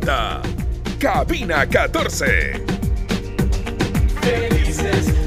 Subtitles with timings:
[0.00, 0.40] presenta
[0.98, 2.62] Cabina 14.
[4.22, 5.19] Felices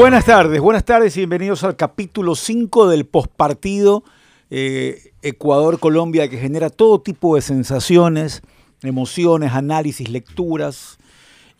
[0.00, 4.02] Buenas tardes, buenas tardes y bienvenidos al capítulo 5 del postpartido
[4.48, 8.40] eh, Ecuador-Colombia que genera todo tipo de sensaciones,
[8.82, 10.96] emociones, análisis, lecturas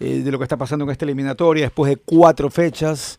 [0.01, 3.19] eh, de lo que está pasando en esta eliminatoria después de cuatro fechas.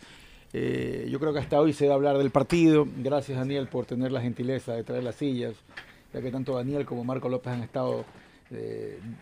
[0.53, 2.87] Eh, yo creo que hasta hoy se va a hablar del partido.
[2.97, 5.53] Gracias Daniel por tener la gentileza de traer las sillas,
[6.15, 8.05] ya que tanto Daniel como Marco López han estado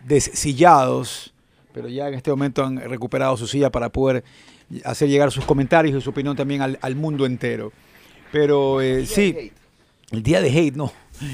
[0.06, 1.34] desillados,
[1.74, 4.24] pero ya en este momento han recuperado su silla para poder
[4.84, 7.72] hacer llegar sus comentarios y su opinión también al, al mundo entero.
[8.32, 9.52] Pero eh, sí,
[10.10, 10.92] el día de hate, no.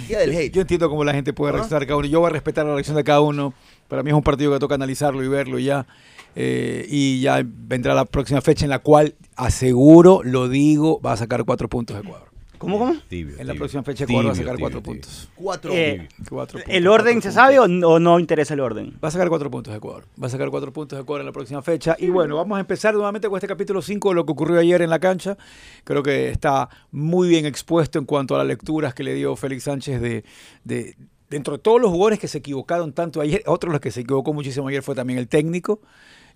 [0.09, 0.53] Día del hate.
[0.53, 2.09] Yo entiendo cómo la gente puede reaccionar cada uno.
[2.09, 3.55] Yo voy a respetar la reacción de cada uno.
[3.89, 5.87] Para mí es un partido que toca analizarlo y verlo ya.
[6.35, 11.17] Eh, y ya vendrá la próxima fecha en la cual, aseguro, lo digo, va a
[11.17, 12.29] sacar cuatro puntos de Ecuador.
[12.59, 12.97] ¿Cómo, cómo?
[13.09, 13.59] Tibio, En la tibio.
[13.59, 14.93] próxima fecha Ecuador va a sacar tibio, cuatro tibio.
[15.03, 15.29] puntos.
[15.35, 15.73] Cuatro.
[15.75, 18.99] Eh, Cuatro puntos, ¿El orden cuatro se sabe o no, o no interesa el orden?
[19.03, 20.05] Va a sacar cuatro puntos de Ecuador.
[20.23, 21.97] Va a sacar cuatro puntos de Ecuador en la próxima fecha.
[21.99, 24.83] Y bueno, vamos a empezar nuevamente con este capítulo 5 de lo que ocurrió ayer
[24.83, 25.37] en la cancha.
[25.85, 29.65] Creo que está muy bien expuesto en cuanto a las lecturas que le dio Félix
[29.65, 30.25] Sánchez de,
[30.65, 30.97] de-
[31.29, 34.01] dentro de todos los jugadores que se equivocaron tanto ayer, otro de los que se
[34.03, 35.81] equivocó muchísimo ayer fue también el técnico.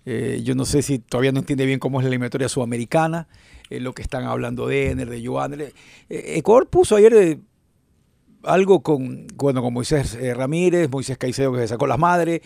[0.05, 3.27] Eh, yo no sé si todavía no entiende bien cómo es la eliminatoria sudamericana,
[3.71, 5.59] eh, lo que están hablando de Ener, de Joan.
[5.61, 5.71] Eh,
[6.09, 7.39] Ecuador puso ayer eh,
[8.43, 12.41] algo con, bueno, con Moisés Ramírez, Moisés Caicedo que se sacó las madres,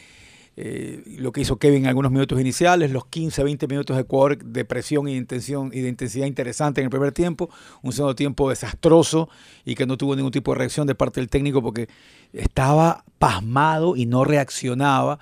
[0.57, 4.63] lo que hizo Kevin en algunos minutos iniciales, los 15, 20 minutos de Ecuador de
[4.65, 7.49] presión y de, intención, y de intensidad interesante en el primer tiempo,
[7.81, 9.27] un segundo tiempo desastroso
[9.65, 11.89] y que no tuvo ningún tipo de reacción de parte del técnico porque
[12.33, 15.19] estaba pasmado y no reaccionaba.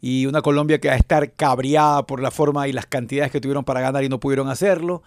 [0.00, 3.40] Y una Colombia que va a estar cabreada por la forma y las cantidades que
[3.40, 5.02] tuvieron para ganar y no pudieron hacerlo.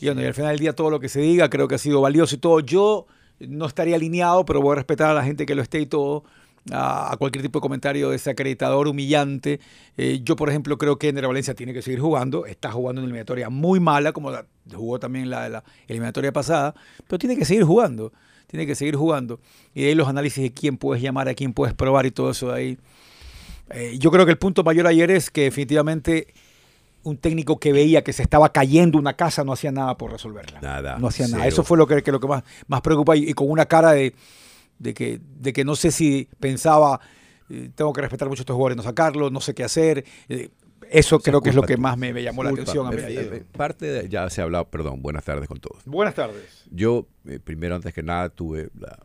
[0.00, 2.34] Y al final del día todo lo que se diga creo que ha sido valioso
[2.34, 2.60] y todo.
[2.60, 3.06] Yo
[3.38, 6.24] no estaría alineado, pero voy a respetar a la gente que lo esté y todo,
[6.72, 9.60] a, cualquier tipo de comentario desacreditador, humillante.
[9.96, 12.46] Eh, yo, por ejemplo, creo que Ener Valencia tiene que seguir jugando.
[12.46, 16.74] Está jugando una eliminatoria muy mala, como la, jugó también la, la eliminatoria pasada,
[17.06, 18.12] pero tiene que seguir jugando.
[18.46, 19.40] Tiene que seguir jugando.
[19.74, 22.30] Y de ahí los análisis de quién puedes llamar, a quién puedes probar y todo
[22.30, 22.78] eso ahí.
[23.70, 26.26] Eh, yo creo que el punto mayor ayer es que definitivamente
[27.02, 30.60] un técnico que veía que se estaba cayendo una casa no hacía nada por resolverla.
[30.60, 31.46] Nada, No hacía nada.
[31.46, 33.92] Eso fue lo que, que lo que más, más preocupa y, y con una cara
[33.92, 34.14] de,
[34.78, 37.00] de, que, de que no sé si pensaba,
[37.48, 40.04] eh, tengo que respetar mucho a estos jugadores, no sacarlos, no sé qué hacer.
[40.28, 40.50] Eh,
[40.90, 42.96] eso creo que es lo que más me, me llamó la atención a mí.
[43.06, 45.82] Eh, Parte de, ya se ha hablado, perdón, buenas tardes con todos.
[45.84, 46.64] Buenas tardes.
[46.70, 48.98] Yo, eh, primero, antes que nada, tuve la-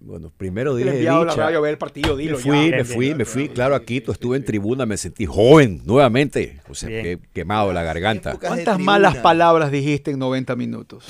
[0.00, 1.42] bueno, primero Le he dije enviado la dicha.
[1.44, 2.76] radio a ver el partido, dilo me fui, ya.
[2.76, 6.74] me fui, me fui, claro, a Quito, estuve en tribuna, me sentí joven nuevamente, o
[6.74, 8.36] sea, que quemado la garganta.
[8.38, 11.04] ¿Cuántas malas palabras dijiste en 90 minutos?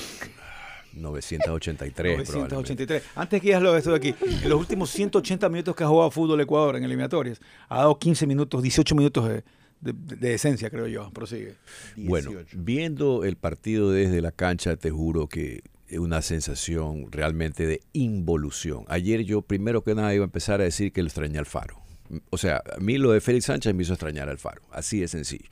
[0.92, 3.02] 983, 983.
[3.14, 5.88] Antes que digas lo de esto de aquí, en los últimos 180 minutos que ha
[5.88, 9.44] jugado fútbol Ecuador en eliminatorias, ha dado 15 minutos, 18 minutos de,
[9.80, 11.10] de, de esencia, creo yo.
[11.10, 11.54] Prosigue.
[11.96, 12.56] Bueno, 18.
[12.60, 18.84] viendo el partido desde la cancha, te juro que una sensación realmente de involución.
[18.88, 21.80] Ayer yo primero que nada iba a empezar a decir que lo extrañé al Faro.
[22.30, 24.62] O sea, a mí lo de Félix Sánchez me hizo extrañar al Faro.
[24.70, 25.48] Así de sencillo.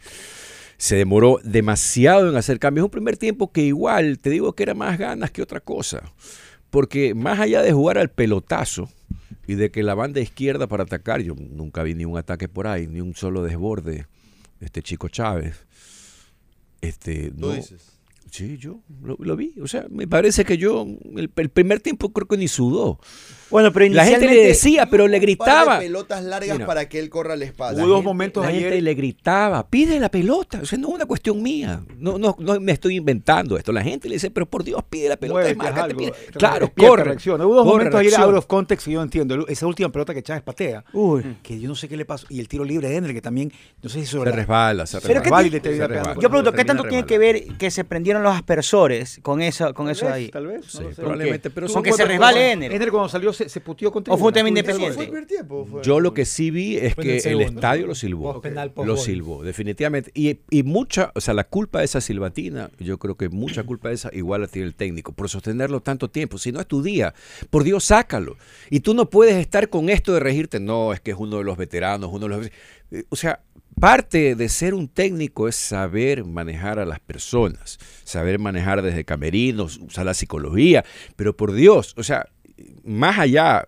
[0.77, 2.85] Se demoró demasiado en hacer cambios.
[2.85, 6.13] Un primer tiempo que igual, te digo que era más ganas que otra cosa.
[6.71, 8.91] Porque más allá de jugar al pelotazo
[9.47, 12.67] y de que la banda izquierda para atacar, yo nunca vi ni un ataque por
[12.67, 14.07] ahí, ni un solo desborde
[14.61, 15.67] de este chico Chávez
[16.81, 17.94] Este, Tú no, dices.
[18.35, 19.55] Sí, yo lo, lo vi.
[19.63, 20.85] O sea, me parece que yo,
[21.17, 22.99] el, el primer tiempo creo que ni sudó.
[23.55, 25.79] Bueno, pero La gente le inicialmente- decía, pero le Un par de gritaba.
[25.79, 26.67] pelotas largas Mira.
[26.67, 27.79] para que él corra al espacio.
[27.85, 28.63] Hubo dos momentos la ayer.
[28.63, 30.59] gente le gritaba, pide la pelota.
[30.61, 31.81] O sea, no es una cuestión mía.
[31.97, 33.71] No, no, no me estoy inventando esto.
[33.71, 35.49] La gente le dice, pero por Dios, pide la pelota.
[35.61, 35.97] Haz algo.
[35.99, 36.11] pide".
[36.11, 37.13] Re- Claro, corre.
[37.13, 38.25] Hubo dos corre, momentos ayer reacciona.
[38.25, 39.47] out of context que yo entiendo.
[39.47, 41.37] Esa última pelota que Chávez patea, Uy.
[41.45, 42.27] que yo no sé qué le pasó.
[42.31, 44.85] Y el tiro libre de Ender, que también, no sé si sobre Se la- resbala,
[44.87, 45.49] se Pero resbala.
[45.49, 46.15] ¿qué te- Se resbala.
[46.21, 49.87] Yo pregunto, ¿qué tanto tiene que ver que se prendieron los aspersores con eso, con
[49.87, 50.29] Tal eso vez, ahí?
[50.31, 50.67] Tal vez,
[50.97, 52.73] probablemente, pero Con son que se resbale Ener.
[52.73, 54.61] Ener cuando salió se, se puteó con ¿O fue un tema tribuna.
[54.61, 54.95] independiente?
[54.95, 55.67] ¿Fue el primer tiempo?
[55.67, 58.41] Fue- Yo lo que sí vi es que el estadio lo silbó.
[58.85, 60.11] Lo silbó, definitivamente.
[60.15, 63.89] Y, y mucha, o sea, la culpa de esa silbatina, yo creo que mucha culpa
[63.89, 66.39] de esa igual la tiene el técnico, por sostenerlo tanto tiempo.
[66.39, 67.15] Si no es tu día,
[67.51, 68.37] por Dios, sácalo.
[68.71, 71.45] Y tú no puedes estar con esto de regirte, no, es que es uno de
[71.45, 72.47] los veteranos, uno de los...
[72.91, 73.41] Eh, O sea,
[73.81, 79.79] parte de ser un técnico es saber manejar a las personas, saber manejar desde camerinos,
[79.79, 80.85] usar la psicología,
[81.17, 82.29] pero por Dios, o sea,
[82.85, 83.67] más allá,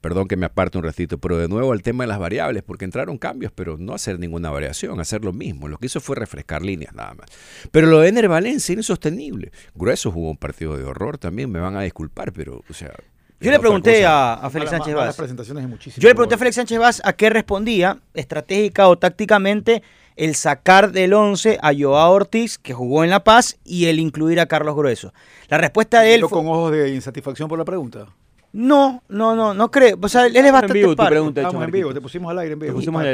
[0.00, 2.84] perdón que me aparte un ratito, pero de nuevo al tema de las variables, porque
[2.84, 5.68] entraron cambios, pero no hacer ninguna variación, hacer lo mismo.
[5.68, 7.28] Lo que hizo fue refrescar líneas nada más.
[7.70, 9.52] Pero lo de Ener Valencia era insostenible.
[9.74, 12.92] Grueso jugó un partido de horror también, me van a disculpar, pero, o sea...
[13.42, 15.96] Yo le pregunté a, a Félix Mala- Sánchez malas Vaz.
[15.96, 16.38] Yo le pregunté a.
[16.38, 19.82] Félix Sánchez Vaz a qué respondía, estratégica o tácticamente,
[20.16, 24.40] el sacar del 11 a Joao Ortiz, que jugó en La Paz, y el incluir
[24.40, 25.14] a Carlos Grueso.
[25.48, 28.08] La respuesta de él Yo fue, con ojos de insatisfacción por la pregunta.
[28.52, 29.96] No, no, no, no creo.
[30.00, 31.10] O sea, él es bastante en vivo tu parco.
[31.10, 32.72] pregunta, Estamos en vivo, te pusimos al aire en vivo.
[32.72, 33.04] Te pusimos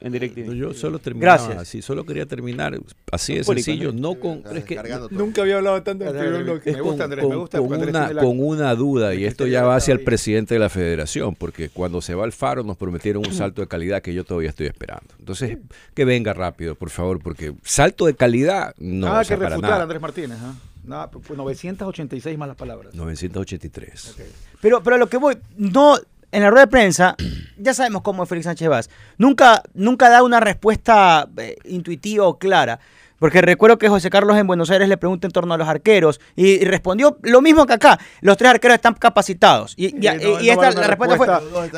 [0.00, 0.52] en directivo.
[0.52, 1.58] Yo solo terminaba Gracias.
[1.62, 2.78] así, solo quería terminar
[3.12, 4.00] así de sencillo, ¿no?
[4.00, 4.42] no con...
[4.56, 4.80] Es que.
[5.10, 8.40] Nunca había hablado tanto Me con, gusta, Andrés, con- me gusta con una, la- con
[8.40, 12.00] una duda, y que esto ya va hacia el presidente de la federación, porque cuando
[12.00, 15.14] se va al faro nos prometieron un salto de calidad que yo todavía estoy esperando.
[15.18, 15.58] Entonces,
[15.94, 19.50] que venga rápido, por favor, porque salto de calidad no Nada o sea, que para
[19.50, 19.82] refutar, nada.
[19.82, 20.38] Andrés Martínez.
[20.40, 20.54] ¿ah?
[20.86, 22.94] Nada, pues 986 malas palabras.
[22.94, 24.16] 983.
[24.60, 25.96] Pero, pero a lo que voy, no,
[26.32, 27.16] en la rueda de prensa,
[27.58, 28.90] ya sabemos cómo es Félix Sánchez Vaz.
[29.18, 32.78] Nunca, nunca da una respuesta eh, intuitiva o clara.
[33.18, 36.20] Porque recuerdo que José Carlos en Buenos Aires le pregunta en torno a los arqueros
[36.34, 37.98] y, y respondió lo mismo que acá.
[38.20, 39.74] Los tres arqueros están capacitados.
[39.76, 41.26] Y, y- no, y no esta, la respuesta fue,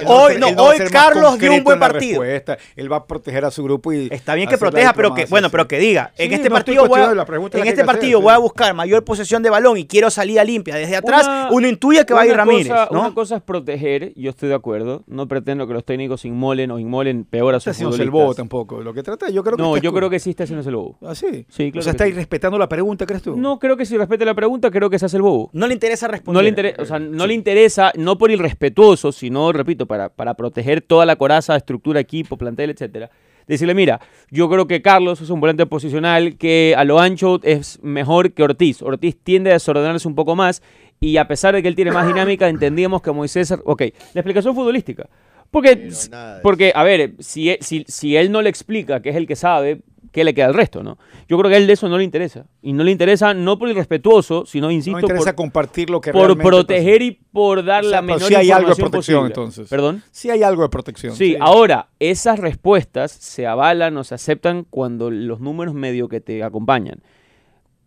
[0.06, 2.24] hoy, no, hoy Carlos dio un buen partido.
[2.24, 5.50] Él va a proteger a su grupo y Está bien que proteja, pero que, bueno,
[5.50, 8.74] pero que diga, en este partido, voy a, en este hacer, partido voy a buscar
[8.74, 12.22] mayor posesión de balón y quiero salida limpia desde atrás, Una- uno intuye que va
[12.22, 13.00] a ir Ramírez, cosa- ¿no?
[13.00, 15.02] Una cosa es proteger, yo estoy de acuerdo.
[15.06, 18.26] No pretendo que los técnicos inmolen o inmolen peor a Está sus haciendo el futbolistas.
[18.26, 18.82] bobo tampoco.
[18.82, 20.76] Lo que trata, yo creo que No, está yo creo que sí está haciéndose el
[20.76, 20.98] bobo.
[21.02, 21.46] ¿Ah, sí?
[21.48, 22.10] Sí, claro O sea, que está sí.
[22.10, 23.36] irrespetando la pregunta, ¿crees tú?
[23.36, 25.50] No creo que si respete la pregunta, creo que se hace el bobo.
[25.52, 26.34] No le interesa responder.
[26.38, 30.34] No le, interesa, o sea, no le interesa, no por irrespetuoso, sino, repito, para, para
[30.34, 33.10] proteger toda la coraza, estructura, equipo, plantel, etcétera.
[33.48, 33.98] Decirle, mira,
[34.30, 38.42] yo creo que Carlos es un volante posicional que a lo ancho es mejor que
[38.42, 38.82] Ortiz.
[38.82, 40.62] Ortiz tiende a desordenarse un poco más
[41.00, 43.54] y a pesar de que él tiene más dinámica, entendíamos que Moisés...
[43.64, 43.80] Ok,
[44.12, 45.08] la explicación futbolística.
[45.50, 49.16] Porque, Pero porque a ver, si, e- si, si él no le explica, que es
[49.16, 49.80] el que sabe,
[50.12, 50.98] ¿qué le queda al resto, no?
[51.28, 52.46] Yo creo que a él de eso no le interesa.
[52.62, 56.00] Y no le interesa no por irrespetuoso, sino, No insisto, me interesa por, compartir lo
[56.00, 59.20] que por proteger y por dar O sea, la menor sí hay algo de protección,
[59.20, 59.26] posible.
[59.26, 59.68] entonces.
[59.68, 60.02] ¿Perdón?
[60.10, 61.14] Sí hay algo de protección.
[61.14, 66.42] Sí, ahora, esas respuestas se avalan o se aceptan cuando los números medio que te
[66.42, 67.00] acompañan.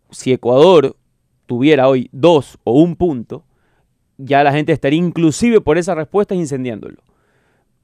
[0.10, 0.96] Si Ecuador
[1.46, 3.44] tuviera hoy dos o un punto,
[4.18, 6.98] ya la gente estaría inclusive por esas respuestas incendiándolo.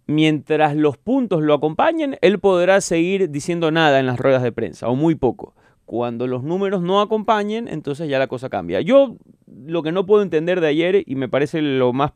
[0.08, 4.88] Mientras los puntos lo acompañen, él podrá seguir diciendo nada en las ruedas de prensa,
[4.88, 5.54] o muy poco.
[5.86, 8.82] Cuando los números no acompañen, entonces ya la cosa cambia.
[8.82, 9.18] Yo
[9.66, 12.14] lo que no puedo entender de ayer, y me parece lo más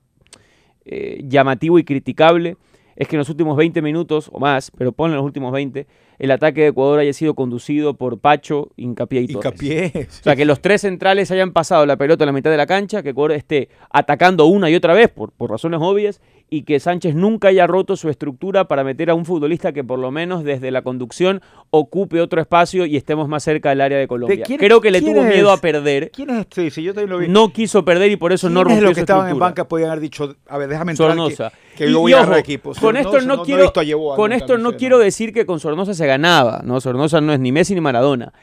[0.86, 2.57] eh, llamativo y criticable,
[2.95, 5.88] es que en los últimos 20 minutos o más, pero ponle los últimos 20,
[6.19, 9.53] el ataque de Ecuador haya sido conducido por Pacho, Incapié y Torres.
[9.53, 10.07] Hincapié.
[10.07, 12.67] O sea, que los tres centrales hayan pasado la pelota a la mitad de la
[12.67, 16.21] cancha, que Ecuador esté atacando una y otra vez por, por razones obvias
[16.53, 19.98] y que Sánchez nunca haya roto su estructura para meter a un futbolista que por
[20.00, 24.05] lo menos desde la conducción ocupe otro espacio y estemos más cerca del área de
[24.05, 24.43] Colombia.
[24.58, 25.34] Creo que le tuvo es?
[25.34, 26.70] miedo a perder, ¿Quién es este?
[26.70, 27.29] Sí, yo lo vi.
[27.29, 29.65] no quiso perder y por eso no ¿Quiénes rompió los que su estaban en banca
[29.65, 31.53] podían haber dicho, a ver, déjame entrar Sornosa.
[31.77, 32.77] que, yo voy y a ojo, equipos.
[32.79, 36.05] Con esto no, quiero, Yeboah con esto no no quiero decir que con Sornosa se
[36.05, 36.81] ganaba, ¿no?
[36.81, 38.34] Sornosa no es ni Messi ni Maradona.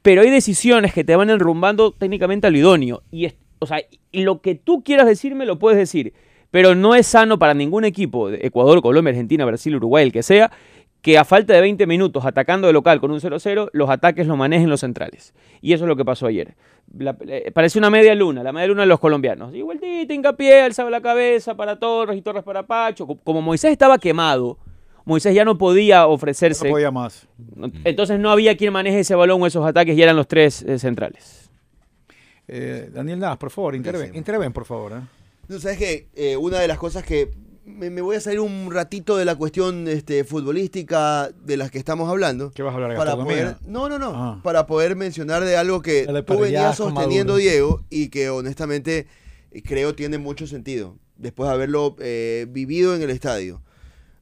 [0.00, 3.02] Pero hay decisiones que te van enrumbando técnicamente a lo idóneo.
[3.10, 3.82] Y es- o sea,
[4.12, 6.14] y lo que tú quieras decirme lo puedes decir.
[6.54, 10.22] Pero no es sano para ningún equipo, de Ecuador, Colombia, Argentina, Brasil, Uruguay, el que
[10.22, 10.52] sea,
[11.02, 14.36] que a falta de 20 minutos atacando de local con un 0-0, los ataques los
[14.38, 15.34] manejen los centrales.
[15.60, 16.54] Y eso es lo que pasó ayer.
[16.96, 19.52] La- eh, pareció una media luna, la media luna de los colombianos.
[19.52, 23.04] Y vueltita, hincapié, alzaba la cabeza para Torres y Torres para Pacho.
[23.04, 24.56] Co- Como Moisés estaba quemado,
[25.04, 26.68] Moisés ya no podía No ofrecerse.
[26.70, 27.26] podía más.
[27.56, 30.62] No- Entonces no había quien maneje ese balón o esos ataques y eran los tres
[30.62, 31.50] eh, centrales.
[32.46, 34.92] Eh, Daniel Nas, por favor, interven, interven, por favor.
[35.48, 37.30] Tú sabes que eh, una de las cosas que
[37.64, 41.78] me, me voy a salir un ratito de la cuestión este, futbolística de las que
[41.78, 42.50] estamos hablando.
[42.50, 44.40] ¿Qué vas a hablar de Para poder, no, no, no, Ah.
[44.42, 47.36] para poder mencionar de algo que Dale, tú venías sosteniendo.
[47.36, 49.06] Diego, y que honestamente
[49.50, 53.62] eh, creo tiene mucho sentido, después de haberlo eh, vivido en el estadio.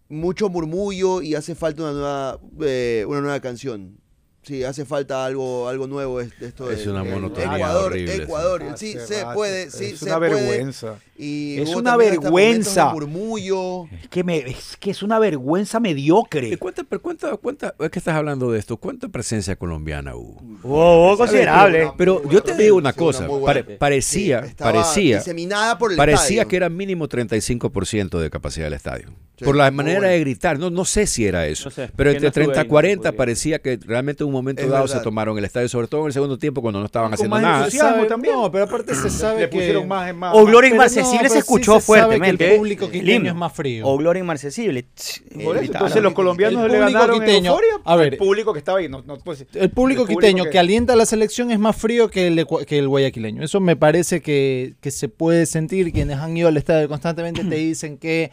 [0.09, 3.99] Mucho murmullo y hace falta una nueva, eh, una nueva canción.
[4.45, 6.69] Sí, hace falta algo, algo nuevo esto.
[6.69, 8.23] Es de- una monotonía Ecuador, horrible, sí.
[8.23, 9.35] Ecuador, sí, Hace se rato.
[9.37, 10.35] puede, sí, es se una puede.
[10.35, 10.97] vergüenza.
[11.17, 12.93] Y Es una vergüenza.
[12.93, 13.85] murmullo.
[14.03, 16.49] Es que, me, es que es una vergüenza mediocre.
[16.49, 20.41] ¿Y ¿Cuánta, pero cuánta, cuánta, es que estás hablando de esto, ¿cuánta presencia colombiana hubo?
[20.65, 21.85] Wow, considerable.
[21.85, 26.23] Una- Pero yo te digo una cosa, pare- parecía, Sí, parecía, diseminada por el parecía
[26.43, 26.49] estadio.
[26.49, 29.11] que era mínimo 35% de capacidad del estadio.
[29.39, 30.13] Sí, por la manera bueno.
[30.13, 32.61] de gritar, no, no sé si era eso, No sé, pero entre no estuve 30
[32.61, 33.17] ahí, y no 40 podría.
[33.17, 34.99] parecía que realmente en un momento Es dado verdad.
[34.99, 37.37] se tomaron el estadio, sobre todo en el segundo tiempo cuando no estaban Con haciendo
[37.37, 37.71] más nada.
[37.71, 38.35] sabe- también.
[38.35, 39.57] No, pero aparte se sabe Le que...
[39.57, 42.51] pusieron más, más O Gloria Inmarcesible no, se escuchó sí se sabe que fuertemente.
[42.53, 43.87] el público El quiteño es más frío.
[43.87, 44.83] O Gloria Inmarcesible.
[44.83, 45.65] Por eso, Gritaron.
[45.65, 48.59] entonces los colombianos El le público ganaron en quiteño- euforia a ver, al público que
[48.59, 48.89] estaba ahí.
[48.89, 50.59] No, no, pues, El público quiteño que...
[50.59, 53.43] alienta a la selección es más frío que el, que el guayaquileño.
[53.43, 55.93] Eso me parece que, que se puede sentir.
[55.93, 58.31] Quienes han ido al estadio constantemente te dicen que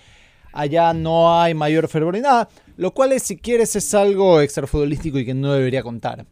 [0.51, 2.50] allá no hay mayor fervor ni nada.
[2.77, 6.25] Lo cual, es, si quieres, es algo extrafutbolístico y que no debería contar.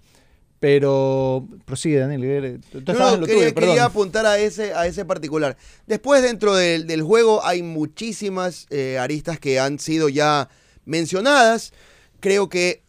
[0.60, 2.60] Pero prosigue, Daniel.
[2.72, 3.70] Tú No, estabas no, en lo quería, tuyo, perdón.
[3.70, 5.56] quería apuntar a ese, a ese particular.
[5.86, 10.50] Después, dentro del, del juego, hay muchísimas eh, aristas que han sido ya
[10.86, 11.74] mencionadas.
[12.22, 12.84] Creo que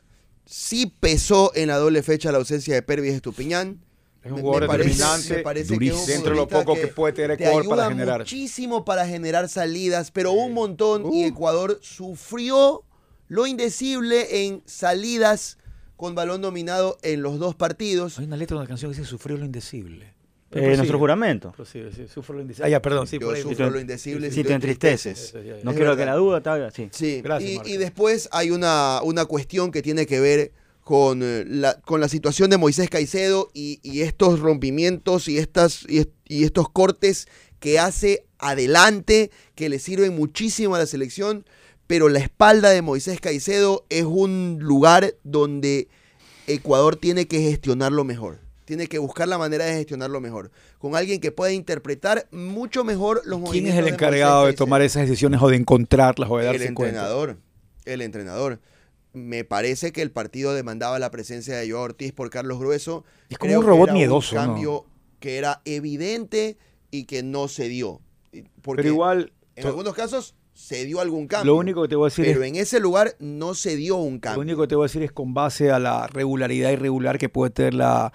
[0.47, 3.81] sí pesó en la doble fecha la ausencia de Pervis Estupiñán.
[4.23, 6.07] Es un jugador parece- determinante, parece que es un durísimo.
[6.07, 8.19] dentro de lo poco que, puede tener te Ecuador para ayuda generar.
[8.21, 11.29] muchísimo para generar salidas, pero un montón y Uh.
[11.29, 12.83] Ecuador sufrió
[13.29, 15.59] lo indecible en salidas
[15.97, 18.19] con balón dominado en los dos partidos.
[18.19, 20.15] Hay una letra de una canción que dice sufrió lo indecible.
[20.51, 21.53] Eh, nuestro juramento.
[21.53, 22.67] Prosigue, sí, sufro lo indecible.
[22.67, 23.43] Ah, ya, perdón, sí, Yo por ahí.
[23.43, 25.19] sufro lo indecible Si tú te entristeces.
[25.21, 25.63] Eso, ya, ya.
[25.63, 25.97] No Es quiero verdad.
[25.99, 26.71] que la duda te haga.
[26.71, 26.89] Sí.
[26.91, 30.53] Sí, Gracias, y, y después hay una, una cuestión que tiene que ver
[30.89, 35.85] con, eh, la, con la situación de Moisés Caicedo y, y estos rompimientos y, estas,
[35.87, 37.29] y, y estos cortes
[37.61, 41.45] que hace adelante, que le sirven muchísimo a la selección,
[41.87, 45.89] pero la espalda de Moisés Caicedo es un lugar donde
[46.47, 48.39] Ecuador tiene que gestionarlo mejor.
[48.65, 50.51] Tiene que buscar la manera de gestionarlo mejor.
[50.79, 53.75] Con alguien que pueda interpretar mucho mejor los ¿Quién movimientos.
[53.83, 57.01] es el encargado de tomar esas decisiones o de encontrarlas o de el darse cuenta?
[57.01, 57.37] entrenador.
[57.85, 58.61] El entrenador.
[59.19, 63.05] Me parece que el partido demandaba la presencia de Joao Ortiz por Carlos Grueso.
[63.29, 64.41] Es como Creo un que robot miedoso, ¿no?
[64.41, 64.87] Un cambio
[65.21, 66.57] que era evidente
[66.91, 68.01] y que no se dio.
[68.63, 71.53] Porque Pero igual, en algunos casos se dio algún cambio.
[71.53, 73.97] lo único que te voy a decir pero es en ese lugar no se dio
[73.97, 74.41] un Lo cambio.
[74.43, 77.51] único que te voy a decir es con base a la regularidad irregular que puede
[77.51, 78.13] tener la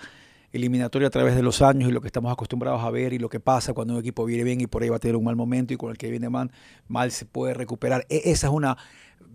[0.53, 3.27] eliminatoria a través de los años y lo que estamos acostumbrados a ver y lo
[3.27, 5.35] que pasa cuando un equipo viene bien y por ahí va a tener un mal
[5.35, 6.51] momento y con el que viene mal,
[6.87, 8.05] mal se puede recuperar.
[8.09, 8.77] E- esa es una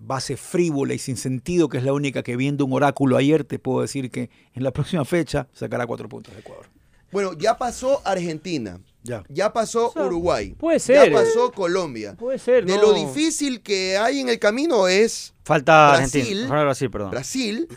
[0.00, 3.58] base frívola y sin sentido que es la única que viendo un oráculo ayer te
[3.58, 6.66] puedo decir que en la próxima fecha sacará cuatro puntos de Ecuador.
[7.10, 8.78] Bueno, ya pasó Argentina.
[9.02, 9.24] Ya.
[9.30, 10.54] Ya pasó O sea, Uruguay.
[10.58, 11.10] puede ser.
[11.10, 12.14] Ya pasó Colombia.
[12.18, 12.82] Puede ser, De no.
[12.82, 16.20] lo difícil que hay en el camino es Falta Brasil.
[16.20, 16.62] Argentina.
[16.64, 17.10] Brasil, perdón.
[17.10, 17.68] Brasil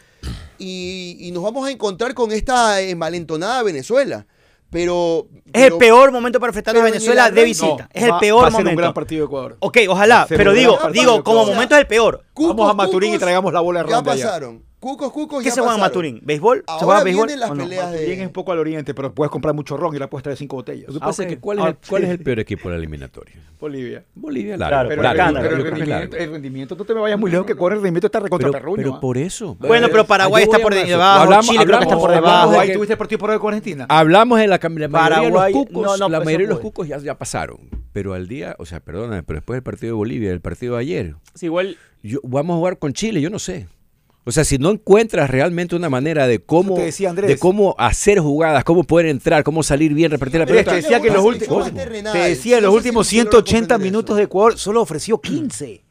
[0.61, 4.27] y, y nos vamos a encontrar con esta envalentonada Venezuela.
[4.69, 5.27] Pero.
[5.51, 7.83] Es el peor momento para enfrentar a Venezuela el de visita.
[7.83, 8.81] No, es el peor va a ser un momento.
[8.81, 9.57] gran partido de Ecuador.
[9.59, 12.23] Ok, ojalá, pero un digo, digo, como momento es el peor.
[12.33, 14.63] Cucos, Vamos a Maturín y traigamos la bola de Ya pasaron.
[14.81, 15.79] Cucos, cucos, ¿Qué ya se juega en.
[15.81, 16.19] Maturín?
[16.23, 16.57] ¿Béisbol?
[16.57, 17.27] ¿Se Ahora juega béisbol?
[17.27, 17.63] vienen las o no?
[17.65, 20.09] peleas de- Maturín es un poco al oriente, pero puedes comprar mucho ron y la
[20.09, 20.87] puedes traer cinco botellas.
[20.87, 21.29] Lo que Ah, pasa ok.
[21.29, 22.07] es que ¿cuál es, Ah, el, cuál sí.
[22.07, 23.35] es el peor equipo de la eliminatoria?
[23.59, 24.03] Bolivia.
[24.15, 24.89] Bolivia, Claro, largo.
[24.89, 26.15] Pero, por el, acá, largo, pero el es rendimiento, largo.
[26.25, 28.59] el rendimiento, no te me vayas muy lejos que corre el rendimiento está recontra Pero,
[28.59, 28.75] perruño.
[28.77, 28.99] pero ¿ah?
[28.99, 29.55] por eso.
[29.59, 32.49] Bueno, pero Paraguay está por debajo, Hablamos- Chile creo que está hablamos- por hablamos debajo.
[32.49, 33.85] de Paraguay, ¿tuviste el partido Paraguay con Argentina?
[33.87, 35.99] Hablamos de la, la mayoría de los cucos.
[35.99, 37.59] la pues mayoría de los cucos ya, pasaron.
[37.93, 40.81] Pero al día, o sea, perdóname, pero después del partido de Bolivia, el partido de
[40.81, 43.67] ayer, Sí, igual yo, vamos a jugar con Chile, yo no sé.
[44.23, 48.83] O sea, si no encuentras realmente una manera de cómo, de cómo hacer jugadas, cómo
[48.83, 50.71] poder entrar, cómo salir bien, repartir la pelota.
[50.71, 53.59] te decía que en los últimos te decía en los últimos si usted logra 180
[53.75, 55.81] comprender minutos de Ecuador solo ofreció 15.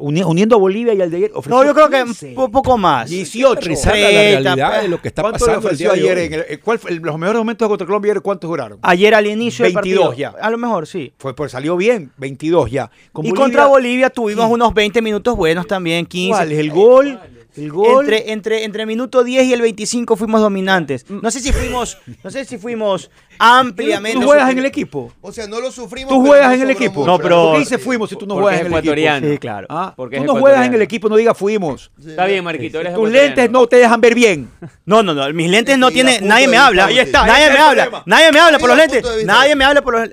[0.00, 2.34] Uni- uniendo a Bolivia y al de ayer ofreció No, yo creo que 15.
[2.36, 3.10] un poco más.
[3.10, 3.58] 18.
[3.58, 6.02] Aterrizar a la 30, realidad de lo que está ¿Cuánto le pasando el ofreció día
[6.04, 6.18] de ayer?
[6.18, 6.24] hoy.
[6.26, 8.78] En el, eh, ¿cuál fue el- los mejores momentos contra Colombia ayer, ¿cuántos duraron?
[8.82, 10.30] Ayer al inicio del 22 partido.
[10.32, 10.38] ya.
[10.40, 11.12] A lo mejor, sí.
[11.18, 12.88] Fue, pues salió bien, 22 ya.
[13.10, 16.30] Con y contra Bolivia tuvimos unos 20 minutos buenos también, 15.
[16.32, 16.52] ¿Cuál?
[16.52, 17.20] El gol,
[17.58, 18.04] El gol.
[18.04, 21.04] Entre, entre, entre el minuto 10 y el 25 fuimos dominantes.
[21.10, 24.18] No sé si fuimos, no sé si fuimos ampliamente.
[24.18, 25.12] ¿Tú juegas en el equipo?
[25.20, 26.12] O sea, no lo sufrimos.
[26.12, 27.06] ¿Tú juegas no en el equipo?
[27.06, 28.78] No, pero- ¿Por qué dice fuimos si tú no juegas en el equipo?
[28.78, 29.28] ecuatoriano.
[29.28, 29.66] Sí, claro.
[29.70, 31.90] Ah, Porque tú es no juegas en el equipo, no digas fuimos.
[32.04, 34.50] Está bien, Marquito, eres Tus lentes no te dejan ver bien.
[34.86, 35.32] No, no, no.
[35.32, 36.26] Mis lentes no tienen.
[36.26, 36.86] Nadie me habla.
[36.86, 38.02] ahí está, nadie me habla.
[38.06, 39.04] Nadie me habla por los lentes.
[39.24, 40.08] Nadie me habla por los.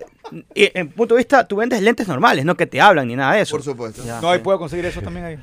[0.55, 3.33] Y en punto de vista, tú vendes lentes normales, no que te hablan ni nada
[3.33, 3.51] de eso.
[3.51, 4.01] Por supuesto.
[4.03, 4.19] Ya.
[4.21, 5.37] No, ahí puedo conseguir eso también ahí.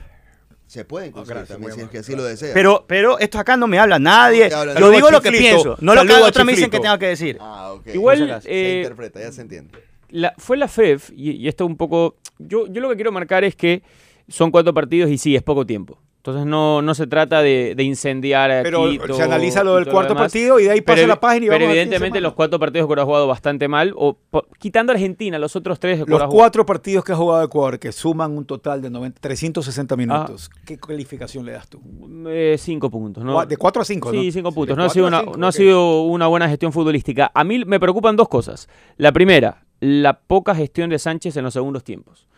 [0.72, 2.52] Se pueden conseguir gracias, también si es que así lo desean.
[2.54, 4.48] Pero, pero esto acá no me habla nadie.
[4.48, 6.70] No habla Yo digo lo que pienso, no lo que Saludo a otros me dicen
[6.70, 7.36] que tengo que decir.
[7.42, 7.88] Ah, ok.
[7.92, 9.78] Igual, se eh, interpreta, ya se entiende.
[10.08, 12.16] la- fue la FEF, y, y esto un poco.
[12.38, 13.82] Yo, yo lo que quiero marcar es que
[14.28, 15.98] son cuatro partidos y sí, es poco tiempo.
[16.22, 19.88] Entonces no, no se trata de, de incendiar a Pero Quito se analiza lo del
[19.88, 22.60] cuarto partido y de ahí pasa Pero, la página y pero vamos evidentemente los cuatro
[22.60, 26.06] partidos que ha jugado bastante mal, o po- quitando a Argentina, los otros tres Los
[26.06, 29.96] Ecuador jugado- cuatro partidos que ha jugado Ecuador, que suman un total de 90 360
[29.96, 31.80] minutos, ¿qué calificación le das tú?
[32.28, 33.44] Eh, cinco puntos, ¿no?
[33.44, 34.20] De 4 a 5, ¿no?
[34.20, 34.76] Sí, cinco puntos.
[34.76, 37.32] No ha, sido cuatro una, cinco, no ha sido una buena gestión futbolística.
[37.34, 38.68] A mí me preocupan dos cosas.
[38.96, 42.28] La primera, la poca gestión de Sánchez en los segundos tiempos.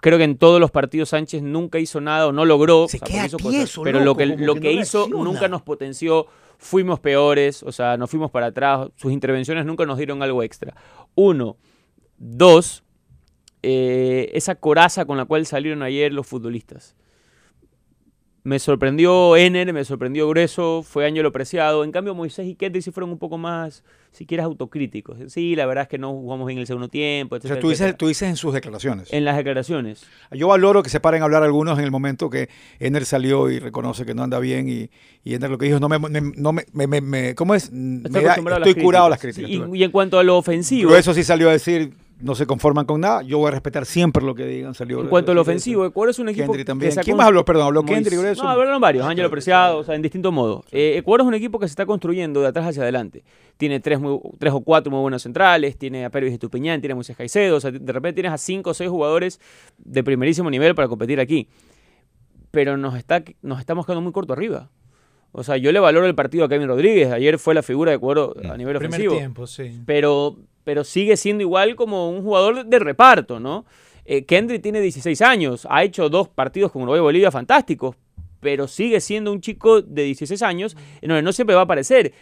[0.00, 2.88] Creo que en todos los partidos Sánchez nunca hizo nada o no logró.
[2.88, 5.24] Se o sea, queda hizo tieso, pero lo que, lo que que no hizo reacciona.
[5.24, 6.26] nunca nos potenció.
[6.56, 8.88] Fuimos peores, o sea, nos fuimos para atrás.
[8.96, 10.74] Sus intervenciones nunca nos dieron algo extra.
[11.14, 11.56] Uno.
[12.16, 12.84] Dos,
[13.62, 16.94] eh, esa coraza con la cual salieron ayer los futbolistas.
[18.46, 21.82] Me sorprendió Ener, me sorprendió Grueso, fue Ángelo Preciado.
[21.82, 23.82] En cambio, Moisés y Kendrick sí fueron un poco más,
[24.12, 25.16] si quieres, autocríticos.
[25.32, 27.68] Sí, la verdad es que no jugamos bien el segundo tiempo, O sea, etcétera, tú
[27.70, 27.96] dices, etcétera.
[27.96, 29.10] tú dices en sus declaraciones.
[29.14, 30.04] En las declaraciones.
[30.30, 33.60] Yo valoro que se paren a hablar algunos en el momento que Ener salió y
[33.60, 34.90] reconoce que no anda bien y,
[35.24, 37.70] y Ener lo que dijo, no me, me- no me, me- me- me- ¿cómo es?
[37.72, 39.48] Da- a estoy curado a las críticas.
[39.50, 42.34] Sí, y, y en cuanto a lo ofensivo, Pero eso sí salió a decir, no
[42.34, 44.74] se conforman con nada, yo voy a respetar siempre lo que digan.
[44.74, 45.58] Salió en cuanto a lo decir eso.
[45.80, 46.98] ofensivo, Ecuador es un equipo Kendrick que también.
[46.98, 47.44] ha ¿Quién más habló?
[47.44, 48.42] Perdón, habló Mois- Kendrick, Grueso.
[48.42, 50.64] No, hablaron varios, Ángelo Preciado, o sea, en distinto modo.
[50.72, 53.22] Eh, Ecuador es un equipo que se está construyendo de atrás hacia adelante.
[53.56, 56.96] Tiene tres, muy- tres o cuatro muy buenos centrales, tiene a Pérez Estupiñán, tiene a
[56.96, 59.38] Moisés Caicedo, o sea, de repente tienes a cinco o seis jugadores
[59.78, 61.48] de primerísimo nivel para competir aquí.
[62.50, 64.70] Pero nos, está, nos estamos quedando muy corto arriba.
[65.32, 67.10] O sea, yo le valoro el partido a Kevin Rodríguez.
[67.12, 69.80] Ayer fue la figura de Ecuador a nivel Primer ofensivo tiempo, sí.
[69.84, 73.64] pero, pero sigue siendo igual como un jugador de, reparto, ¿no?
[74.04, 77.96] Eh, Kendrick tiene 16 años, ha hecho dos partidos con Uruguay y Bolivia fantásticos,
[78.40, 82.12] pero sigue siendo un chico de 16 años, en donde no siempre va a aparecer.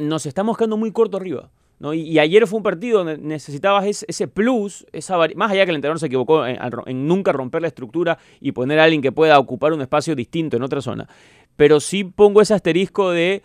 [0.00, 1.50] Nos estamos quedando muy corto arriba.
[1.78, 1.94] ¿no?
[1.94, 5.98] Y, ayer fue un partido donde necesitabas ese, plus, esa más allá que el entrenador
[5.98, 9.72] se equivocó en, en nunca romper la estructura y poner a alguien que pueda ocupar
[9.72, 11.08] un espacio distinto en otra zona.
[11.56, 13.42] Pero sí pongo ese asterisco de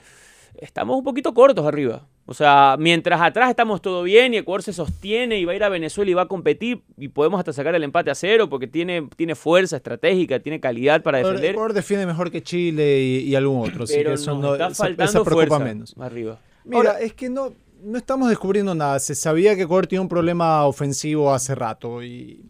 [0.58, 2.06] estamos un poquito cortos arriba.
[2.28, 5.64] O sea, mientras atrás estamos todo bien y Ecuador se sostiene y va a ir
[5.64, 8.66] a Venezuela y va a competir y podemos hasta sacar el empate a cero porque
[8.66, 11.52] tiene, tiene fuerza estratégica, tiene calidad para defender.
[11.52, 14.54] Ecuador defiende mejor que Chile y, y algún otro, así pero que eso nos no,
[14.54, 15.96] está esa- faltando esa preocupa fuerza menos.
[16.00, 16.40] arriba.
[16.64, 18.98] Mira, Ahora- es que no, no estamos descubriendo nada.
[19.00, 22.44] Se sabía que Ecuador tiene un problema ofensivo hace rato y,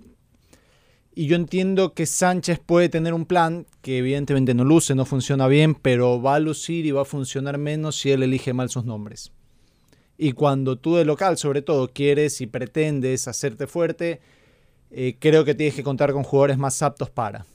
[1.13, 5.49] y yo entiendo que Sánchez puede tener un plan que evidentemente no luce, no funciona
[5.49, 8.85] bien, pero va a lucir y va a funcionar menos si él elige mal sus
[8.85, 9.33] nombres.
[10.17, 14.21] Y cuando tú de local, sobre todo, quieres y pretendes hacerte fuerte,
[14.91, 17.45] eh, creo que tienes que contar con jugadores más aptos para.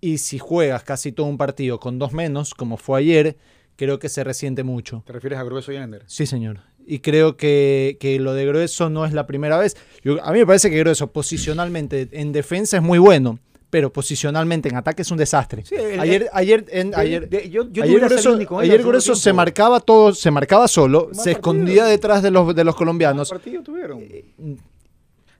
[0.00, 3.36] Y si juegas casi todo un partido con dos menos, como fue ayer,
[3.76, 5.02] creo que se resiente mucho.
[5.06, 6.02] ¿Te refieres a Grueso y Ener?
[6.06, 6.60] Sí, señor.
[6.86, 9.76] Y creo que, que lo de Grueso no es la primera vez.
[10.02, 13.38] Yo- a mí me parece que Grueso posicionalmente en defensa es muy bueno,
[13.70, 15.64] pero posicionalmente en ataque es un desastre.
[15.64, 19.16] Sí, el- ayer, ayer, en, De- ayer, de- yo- yo no ayer hubiera Grueso, ayer
[19.16, 21.32] se marcaba todo, se marcaba solo, Mal se partido.
[21.32, 23.30] escondía detrás de los, de los colombianos.
[23.30, 24.00] partido tuvieron?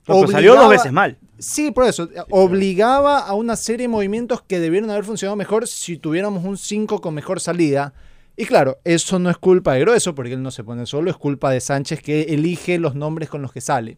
[0.03, 1.17] Pero salió dos obligaba- veces mal.
[1.37, 2.09] Sí, por eso.
[2.29, 7.01] Obligaba a una serie de movimientos que debieron haber funcionado mejor si tuviéramos un 5
[7.01, 7.93] con mejor salida.
[8.37, 11.17] Y claro, eso no es culpa de Grueso, porque él no se pone solo, es
[11.17, 13.97] culpa de Sánchez que elige los nombres con los que sale.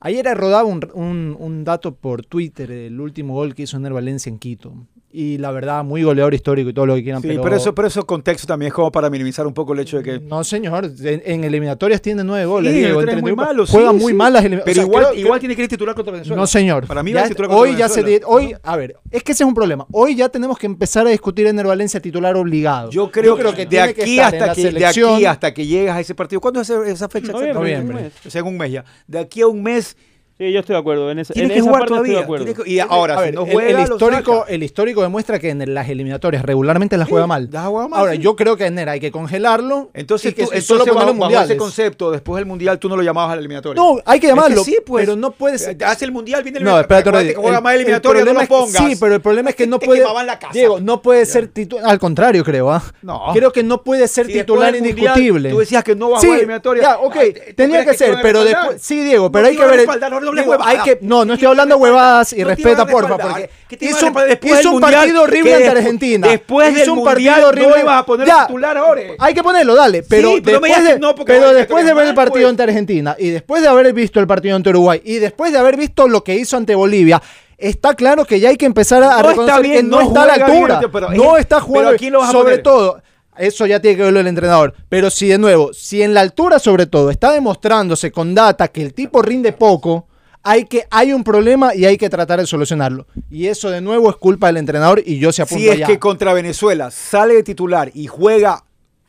[0.00, 4.30] Ayer rodaba un, un- un dato por Twitter, el último gol que hizo Ener Valencia
[4.30, 4.74] en Quito.
[5.12, 7.20] Y la verdad, muy goleador histórico y todo lo que quieran.
[7.20, 9.80] Sí, pero, pero, eso, pero eso contexto también es como para minimizar un poco el
[9.80, 10.20] hecho de que...
[10.20, 10.84] No, señor.
[11.00, 12.72] En, en eliminatorias tiene nueve goles.
[12.72, 14.14] Sí, Diego, en muy 31 malo, sí, Juega muy sí.
[14.14, 14.76] mal las eliminatorias.
[14.76, 16.40] Pero O sea, igual, creo- igual tiene que ir titular contra Venezuela.
[16.40, 16.86] no, señor.
[16.86, 18.26] Para mí Ya- va a ser titular contra hoy ya se Venezuela.
[18.28, 19.84] hoy, a ver, es que ese es un problema.
[19.90, 22.90] Hoy ya tenemos que empezar a discutir en el Valencia titular obligado.
[22.90, 25.66] Yo creo, que, de tiene que aquí estar en hasta que de aquí hasta que
[25.66, 26.40] llegas a ese partido.
[26.40, 27.32] ¿Cuándo es esa- fecha?
[27.32, 27.54] Noviembre?
[27.54, 28.10] Noviembre.
[28.24, 28.84] O sea, en un mes ya.
[29.08, 29.96] De aquí a un mes
[30.40, 31.10] Sí, yo estoy de acuerdo.
[31.10, 32.64] En esa, Tiene en que esa jugar parte estoy de acuerdo.
[32.64, 36.42] Y ahora, si no el- juega, el, histórico, el histórico demuestra que en las eliminatorias
[36.42, 37.50] regularmente las juega mal.
[37.52, 38.20] las juega mal, Ahora, sí.
[38.20, 39.90] yo creo que a Ener hay que congelarlo.
[39.92, 42.88] Entonces, que tú, solo entonces ponerlo bajo, en bajo ese concepto, después del mundial, tú
[42.88, 43.82] no lo llamabas a la eliminatoria.
[43.82, 44.64] No, hay que Es llamarlo.
[44.64, 45.04] sí, pues.
[45.04, 45.76] Pero no puede ser.
[45.84, 48.24] Hace el mundial, viene el No, espérate, Rodri, que juega el- más el eliminatoria, no
[48.24, 48.82] problema lo pongas.
[48.82, 50.00] Sí, pero el problema es que no puede.
[50.24, 50.38] la.
[50.54, 51.84] Diego, no puede ser titular.
[51.90, 52.72] Al contrario, creo.
[52.72, 52.82] ¿ah?
[53.02, 53.24] No.
[53.34, 55.50] Creo que no puede ser titular indiscutible.
[55.50, 56.82] tú decías que no va a jugar eliminatoria.
[56.82, 58.80] Ya, ok, ¿tú tenía que ser, pero después.
[58.80, 59.86] Sí, Diego, pero hay que ver.
[60.32, 63.84] No hay que, no, no ¿Qué estoy hablando huevadas y respeta, porfa, porque ¿Qué te
[63.86, 66.28] iban a hizo, un partido horrible ante Argentina.
[66.28, 69.02] después del un mundial partido no ibas a poner titular ahora.
[69.18, 70.02] Hay que ponerlo, dale.
[70.02, 74.20] Pero después, de, pero después ver el partido ante Argentina y después de haber visto
[74.20, 77.20] el partido ante Uruguay y después de haber visto lo que hizo ante Bolivia,
[77.58, 80.22] está claro que ya hay que empezar a, está reconocer bien, que no, no está
[80.22, 80.80] a la bien, altura.
[80.92, 81.88] pero no es- está jugando.
[81.90, 82.62] pero ¿a quién lo vas a sobre poner?
[82.62, 83.02] todo,
[83.38, 84.74] eso ya tiene que verlo el entrenador.
[84.88, 88.82] Pero si de nuevo, si en la altura sobre todo está demostrándose con data que
[88.82, 90.06] el tipo rinde poco,
[90.42, 93.06] hay que hay un problema y hay que tratar de solucionarlo.
[93.30, 95.86] Y eso de nuevo es culpa del entrenador y yo se apunto Si es allá.
[95.86, 98.64] que contra Venezuela sale de titular y juega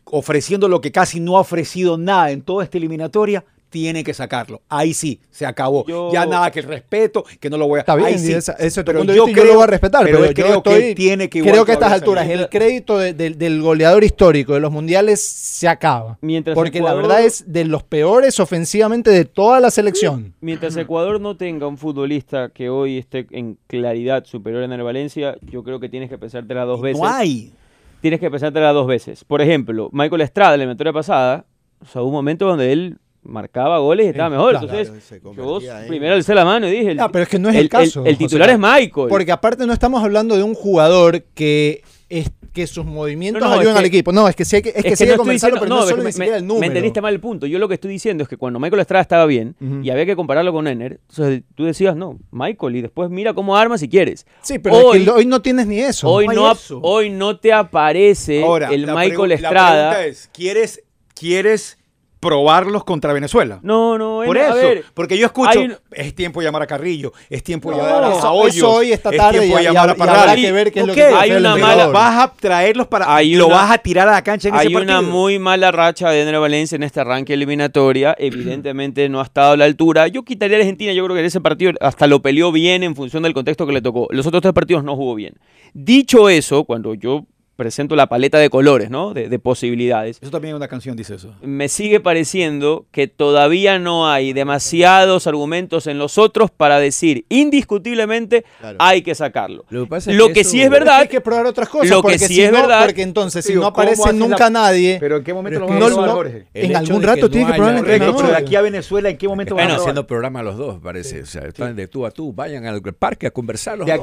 [0.06, 4.62] ofreciendo lo que casi no ha ofrecido nada en toda esta eliminatoria, tiene que sacarlo.
[4.70, 5.86] Ahí sí, se acabó.
[5.88, 7.80] Yo- Ya nada que el respeto, que no lo voy a...
[7.80, 8.34] Está bien, Ahí sí.
[8.34, 10.34] esa- ese es tu Pero yo y yo creo- lo voy a respetar, pero, pero
[10.34, 12.42] creo que estoy- tiene que Creo que a estas alturas salir.
[12.42, 16.18] el crédito de- de- del goleador histórico de los mundiales se acaba.
[16.22, 20.36] Mientras porque la verdad es de los peores ofensivamente de toda la selección.
[20.42, 25.38] Mientras Ecuador no tenga un futbolista que hoy esté en claridad superior en el Valencia,
[25.42, 27.02] yo creo que tienes que pensártela dos veces.
[27.02, 27.54] No hay.
[28.02, 29.24] Tienes que pensártela dos veces.
[29.24, 31.46] Por ejemplo, Michael Estrada, en la eliminatoria pasada,
[31.82, 34.52] o sea, hubo un momento donde él marcaba goles y estaba mejor.
[34.60, 36.92] claro, Entonces, yo primero alcé la mano y dije...
[36.92, 38.04] el- Ah, pero es que no es el, caso.
[38.06, 38.58] El, titular es.
[38.60, 39.08] Michael.
[39.10, 43.54] Porque aparte no estamos hablando de un jugador que es que sus movimientos No, no,
[43.54, 44.12] ayuden es al que- equipo.
[44.12, 46.02] No, es que sí hay que, es que, que no diciendo- pero no, solo que
[46.02, 46.60] ni me- siquiera el me, número.
[46.60, 47.46] me entendiste mal el punto.
[47.46, 50.16] Yo lo que estoy diciendo es que cuando Michael Estrada estaba bien y había que
[50.18, 54.26] compararlo con Ener, entonces tú decías, no, Michael, y después mira cómo arma si quieres.
[54.42, 56.10] Sí, pero es hoy, que hoy no tienes ni eso.
[56.10, 56.80] hoy, no no, eso.
[56.84, 59.90] hoy no te aparece Ahora, el Michael pregu- La Estrada.
[59.92, 61.78] pregunta es, ¿quieres, ¿quieres
[62.22, 63.60] probarlos contra Venezuela?
[63.64, 66.68] No, no, Por eso, a ver, porque yo escucho, hay es tiempo de llamar a
[66.68, 69.64] Carrillo, es tiempo de No, llamar a Hoyos, eso hoy esta es tarde tiempo de
[69.64, 70.42] llamar a Parralli.
[70.44, 73.48] que ver qué es lo que hay una mala- vas a traerlos para Hay lo
[73.48, 75.00] una- vas a tirar a la cancha en Hay ese partido.
[75.00, 78.16] una muy mala racha de Ener Valencia en este arranque eliminatoria.
[78.20, 80.08] Evidentemente no ha estado a la altura.
[80.08, 80.94] Yo quitaría a Argentina.
[80.94, 83.74] Yo creo que en ese partido hasta lo peleó bien en función del contexto que
[83.74, 84.08] le tocó.
[84.12, 85.34] Los otros tres partidos no jugó bien.
[85.74, 87.26] Dicho eso, cuando yo
[87.62, 89.14] presento la paleta de colores, ¿no?
[89.14, 90.18] De, de posibilidades.
[90.20, 91.36] Eso también es una canción, dice eso.
[91.44, 98.44] Me sigue pareciendo que todavía no hay demasiados argumentos en los otros para decir indiscutiblemente
[98.60, 98.78] Claro.
[98.80, 99.64] hay que sacarlo.
[99.70, 101.08] Lo que pasa es Lo que que eso- sí es Pero es que verdad hay
[101.08, 101.90] que probar otras cosas.
[101.90, 104.14] Lo que porque sí si es no- verdad- Porque entonces, si Digo, no ¿cómo aparece
[104.14, 104.98] nunca la- nadie.
[105.00, 106.48] Pero ¿en qué momento lo vamos a probar, no- Jorge?
[106.54, 109.18] El en algún rato tiene no que probar Correcto, pero de aquí a Venezuela, ¿en
[109.18, 109.82] qué momento van a probar?
[109.82, 111.22] haciendo programa los dos, parece.
[111.22, 112.34] O sea, están de tú a tú.
[112.34, 114.02] Vayan al parque a conversar los De dos.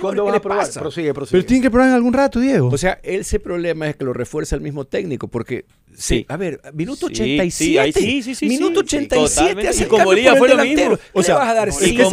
[0.00, 0.66] ¿Cuándo ¿qué vas le a probar?
[0.72, 1.38] Prosigue, prosigue.
[1.38, 2.68] Pero tiene que probar en algún rato, Diego.
[2.72, 6.26] O sea, ese problema es que lo refuerza el mismo técnico, porque, sí, Sí.
[6.28, 7.50] a ver, minuto Sí, 87.
[7.50, 9.68] sí, ahí sí, sí, sí, minuto sí, sí, 87, totalmente.
[9.68, 10.98] hace Y con Bolivia fue el lo mismo.
[11.12, 12.10] O sea, vas a dar el seis mismo.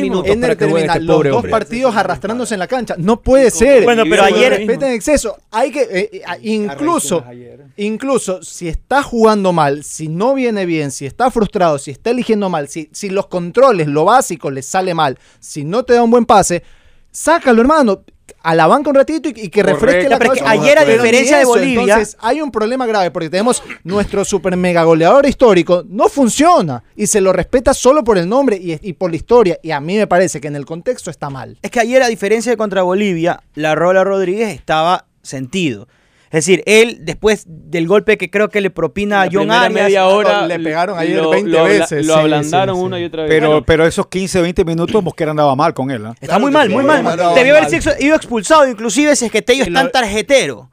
[0.00, 1.50] minutos Ener para que juegue termina este los pobre dos hombre.
[1.50, 2.94] partidos arrastrándose en la cancha.
[2.98, 3.84] No puede ser.
[3.84, 5.36] Bueno, pero ayer- respeta en exceso.
[5.50, 7.64] Hay que eh, eh, incluso ayer.
[7.76, 12.48] incluso si está jugando mal, si no viene bien, si está frustrado, si está eligiendo
[12.48, 16.10] mal, si, si los controles, lo básico le sale mal, si no te da un
[16.10, 16.62] buen pase,
[17.10, 18.02] sácalo, hermano.
[18.48, 20.10] A la banca un ratito y, y que refresque Correcto.
[20.10, 20.62] la Pero es que cabeza.
[20.62, 24.84] ayer, a diferencia de Bolivia- Entonces, hay un problema grave porque tenemos nuestro super mega
[24.84, 29.10] goleador histórico, no funciona y se lo respeta solo por el nombre y, y por
[29.10, 29.58] la historia.
[29.62, 31.58] Y a mí me parece que en el contexto está mal.
[31.62, 35.88] Es que ayer, a diferencia de contra Bolivia, la Rola Rodríguez estaba sentido.
[36.30, 40.06] Es decir, él, después del golpe que creo que le propina a John Arias, media
[40.06, 42.86] hora le pegaron ayer lo- 20 lo abla- veces, Lo ablandaron sí, sí.
[42.86, 43.30] una y otra vez.
[43.30, 46.04] Pero, Bueno, pero esos 15, 20 minutos Mosquera andaba mal con él.
[46.04, 46.10] ¿ah?
[46.14, 47.04] está Claro muy mal, muy mal.
[47.34, 50.70] Debió haber sido ido expulsado, inclusive si es que Tello es tan tarjetero.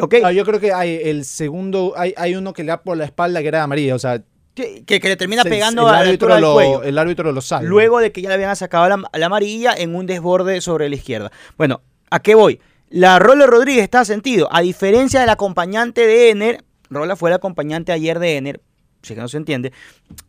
[0.00, 0.14] ¿Ok?
[0.24, 3.04] Ah, yo creo que hay el segundo, hay, hay uno que le da por la
[3.04, 4.20] espalda que era amarilla, o sea,
[4.54, 6.82] Que, que le termina se- pegando el a la árbitro lo, cuello.
[6.82, 7.68] el árbitro lo salva.
[7.68, 10.94] luego de que ya le habían sacado la, la amarilla en un desborde sobre la
[10.96, 11.30] izquierda.
[11.58, 12.58] Bueno, ¿a qué voy?
[12.94, 14.48] La Rola Rodríguez está sentido.
[14.52, 18.60] A diferencia del acompañante de Ener, Rola fue el acompañante ayer de Ener,
[19.02, 19.72] si que no se entiende,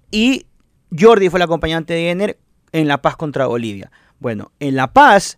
[0.10, 0.48] y
[1.00, 2.40] Jordi fue el acompañante de Ener
[2.72, 3.92] en La Paz contra Bolivia.
[4.18, 5.38] Bueno, en La Paz,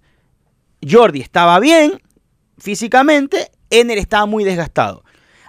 [0.90, 2.02] Jordi estaba bien
[2.60, 5.04] físicamente, Ener estaba muy desgastado.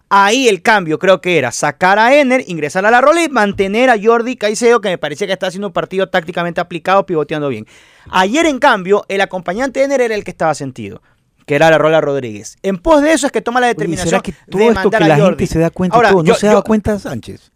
[0.08, 3.88] Ahí el cambio creo que era sacar a Ener, ingresar a la rola y mantener
[3.88, 7.66] a Jordi Caicedo, que me parecía que está haciendo un partido tácticamente aplicado, pivoteando bien.
[8.10, 11.02] Ayer, en cambio, el acompañante de Ener era el que estaba sentido,
[11.48, 12.56] que era la rola Rodríguez.
[12.62, 14.98] En pos de eso es que toma la determinación ¿Será que todo de esto mandar
[15.00, 15.28] que a la Jordi.
[15.30, 17.50] gente se da cuenta y todo, no yo- se da yo- cuenta Sánchez?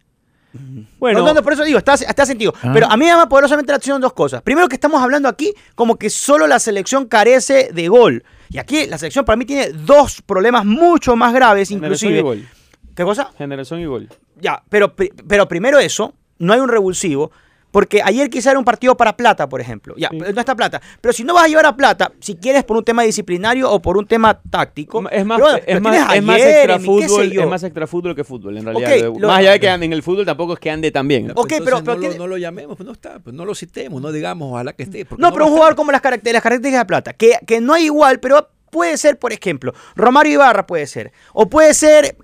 [0.99, 2.53] Bueno, No, no, no, por eso digo, está, está sentido.
[2.61, 2.69] Ah.
[2.73, 4.41] Pero a mí me llama poderosamente la atención dos cosas.
[4.43, 8.23] Primero que estamos hablando aquí como que solo la selección carece de gol.
[8.49, 12.21] Y aquí la selección para mí tiene dos problemas mucho más graves, generación y inclusive.
[12.43, 12.47] gol.
[12.95, 13.31] ¿Qué cosa?
[13.37, 14.09] Generación y gol.
[14.39, 17.31] Ya, pero, pero primero eso, no hay un revulsivo.
[17.73, 19.95] Porque ayer quizá era un partido para plata, por ejemplo.
[19.97, 20.17] Ya, Sí.
[20.19, 20.79] no está plata.
[21.01, 23.81] Pero si no vas a llevar a plata, si quieres por un tema disciplinario o
[23.81, 25.03] por un tema táctico.
[25.09, 27.41] Es más, bueno, es más, tienes a es más extra fútbol, yo.
[27.41, 29.11] es más extra fútbol que fútbol en realidad.
[29.17, 31.31] Lo- más allá de que ande- en el fútbol tampoco es que ande tan bien.
[31.31, 33.43] Ok, Pues pero- pero no, tiene- lo, no lo llamemos, pues no está, pues no
[33.43, 35.03] lo citemos, no digamos ojalá que esté.
[35.05, 37.73] porque No, pero un jugador como las, caracter- las características de plata, que, que no
[37.73, 41.13] hay igual, pero puede ser, por ejemplo, Romario Ibarra puede ser.
[41.31, 42.17] O puede ser,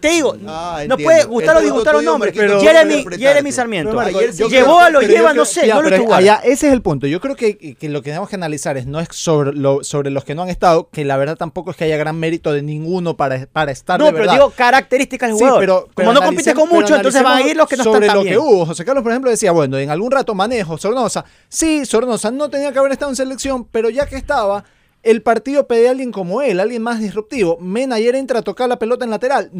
[0.00, 2.34] te digo, Ah, no puede gustar o disgustar los nombres.
[2.34, 3.04] Marquito, Jeremy.
[3.18, 3.90] Jeremy Sarmiento.
[3.90, 6.14] Pero, Marco, yo llevó creo- a lo Pero lleva, no sé, ya, no lo pero
[6.14, 7.06] allá, ese es el punto.
[7.06, 10.10] Yo creo que, que lo que tenemos que analizar es no es sobre, lo, sobre
[10.10, 12.62] los que no han estado, que la verdad tampoco es que haya gran mérito de
[12.62, 15.60] ninguno para, para estar No, de pero digo características del Sí, jugador.
[15.60, 17.76] pero, pero Como no compites analicemos- con mucho, pero entonces van a ir los que
[17.76, 18.34] no sobre están tan lo bien.
[18.34, 18.64] que hubo.
[18.66, 21.24] José Carlos, por ejemplo, decía, bueno, en algún rato manejo, Sornosa.
[21.48, 24.64] Sí, Sornosa no tenía que haber estado en selección, pero ya que estaba,
[25.06, 27.56] el partido pedía a alguien como él, alguien más disruptivo.
[27.60, 29.50] Mena ayer entra a tocar la pelota en lateral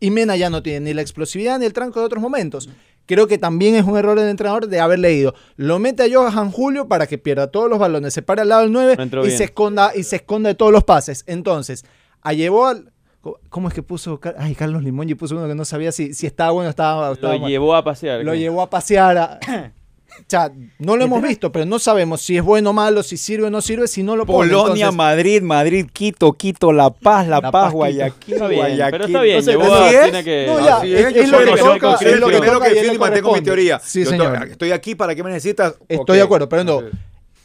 [0.00, 2.68] y Mena ya no tiene ni la explosividad ni el tranco de otros momentos.
[3.06, 5.34] Creo que también es un error del entrenador de haber leído.
[5.56, 8.62] Lo mete a Johan Julio para que pierda todos los balones, se para al lado
[8.62, 9.38] del 9 No entró y bien.
[9.38, 11.24] se esconda y se esconda de todos los pases.
[11.26, 11.84] Entonces,
[12.20, 12.92] a llevó al
[13.50, 14.20] ¿Cómo es que puso?
[14.38, 17.12] Ay, Carlos Limón y puso uno que no sabía si, si estaba bueno o estaba,
[17.12, 17.50] estaba Lo mal.
[17.50, 18.24] llevó a pasear.
[18.24, 19.18] Lo llevó a pasear.
[19.18, 19.40] a-
[20.26, 23.46] sea, no lo hemos visto, pero no sabemos si es bueno o malo, si sirve
[23.46, 24.26] o no sirve, si no lo.
[24.26, 27.72] Polonia, Entonces, Madrid, Madrid, Quito, Quito, La Paz, La, La Paz.
[27.72, 28.90] Guayaquil, Está bien, Guayaquil.
[28.92, 29.38] pero está bien.
[29.38, 30.02] Entonces, así es.
[30.02, 32.78] tiene que- No, ya, Así es, es, lo que toca, es lo que primero y
[32.78, 33.78] es lo firma, que tengo mi teoría.
[33.78, 34.34] Sí, Yo señor.
[34.34, 35.74] Estoy, estoy aquí para qué me necesitas.
[35.88, 36.80] Estoy de acuerdo, pero no.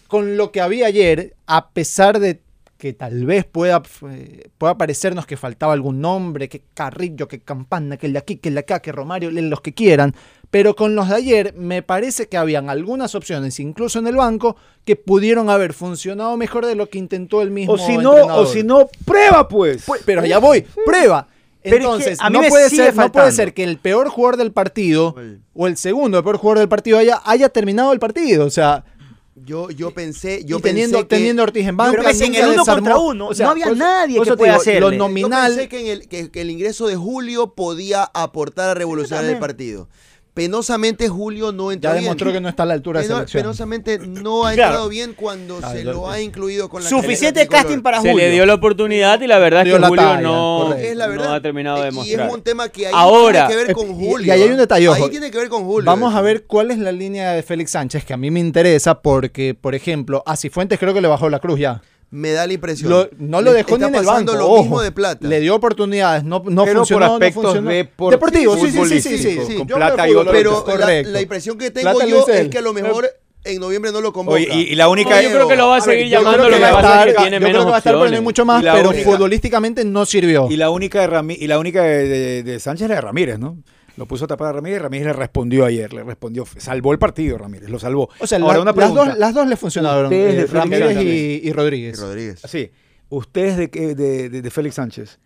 [0.07, 2.41] Con lo que había ayer, a pesar de
[2.77, 3.81] que tal vez pueda,
[4.11, 8.35] eh, pueda parecernos que faltaba algún nombre, que Carrillo, que Campana, que el de aquí,
[8.35, 10.13] que el de acá, que Romario, los que quieran,
[10.53, 14.55] pero con los de ayer me parece que habían algunas opciones, incluso en el banco,
[14.85, 18.45] que pudieron haber funcionado mejor de lo que intentó el mismo O si no, o
[18.45, 19.83] si no, prueba pues.
[20.05, 21.27] Pero allá voy, prueba.
[21.63, 23.79] Pero es que Entonces, a mí no, me puede ser, no puede ser que el
[23.79, 25.15] peor jugador del partido
[25.55, 28.45] o el segundo peor jugador del partido haya, haya terminado el partido.
[28.45, 28.85] O sea,
[29.33, 32.35] Yo, yo pensé, yo y teniendo, pensé que, teniendo a Ortiz en banca, Pero en
[32.35, 34.79] el uno desarmó- contra uno, o sea, no había nadie que pueda digo, hacerle.
[34.81, 38.03] Lo Yo nominal, Yo pensé que, en el, que, que el ingreso de Julio podía
[38.03, 39.89] aportar a revolucionar el partido.
[40.33, 42.03] Penosamente Julio no entró ya bien.
[42.05, 43.43] demostró que no está a la altura de Peno- selección.
[43.43, 44.71] penosamente no ha Claro.
[44.71, 48.25] entrado bien cuando se lo ha incluido con la Suficiente casting para Se Julio.
[48.27, 50.87] le dio la oportunidad y la verdad es que Julio talla, no, correcto.
[50.89, 51.25] Es la verdad.
[51.25, 52.27] no ha terminado de Y demostrar.
[52.27, 54.27] es un tema que ahí Ahora, tiene que ver eh, con y- Julio.
[54.27, 55.85] y ahí hay un detalle, Ahí tiene que ver con Julio.
[55.85, 59.01] Vamos a ver cuál es la línea de Félix Sánchez, que a mí me interesa
[59.01, 61.81] porque, por ejemplo, a Cifuentes creo que le bajó la cruz ya.
[62.15, 62.91] Me da la impresión.
[62.91, 64.33] Lo- no lo Le dejó ni está en el banco.
[64.35, 64.61] lo ojo.
[64.61, 65.27] mismo de plata.
[65.27, 67.71] Le dio oportunidades, no, no Pero por funcionó, no aspectos funcionó.
[67.71, 71.09] depor- Deportivo, sí, sí, sí, sí, sí, con Yo plata y otro- Pero la, correcto.
[71.11, 72.49] la impresión que tengo Plata yo es él.
[72.51, 73.09] que a lo mejor
[73.45, 74.35] en noviembre no lo convoca.
[74.35, 75.15] Oye, y, y la única.
[75.15, 77.07] No, yo creo que lo va a seguir llamando, creo lo que va a estar,
[77.07, 78.21] que tiene yo creo menos que va a estar, no opciones.
[78.21, 80.47] mucho más, Y la pero única- futbolísticamente no sirvió.
[80.51, 83.01] Y la única de, Rami- y la única de, de- de Sánchez es la de
[83.01, 83.57] Ramírez, ¿no?
[83.97, 87.37] Lo puso a tapar a Ramírez, Ramírez le respondió ayer, le respondió, salvó el partido
[87.37, 88.09] Ramírez, lo salvó.
[88.19, 89.05] O sea, Ahora, la- una las, pregunta.
[89.05, 91.99] dos, las dos le funcionaron, eh, Ramírez y, y Rodríguez.
[91.99, 92.41] Rodríguez.
[92.47, 92.71] Sí,
[93.09, 95.19] ustedes de, de, de- de Félix Sánchez,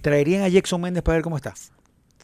[0.00, 1.52] ¿traerían a Jackson Méndez para ver cómo está?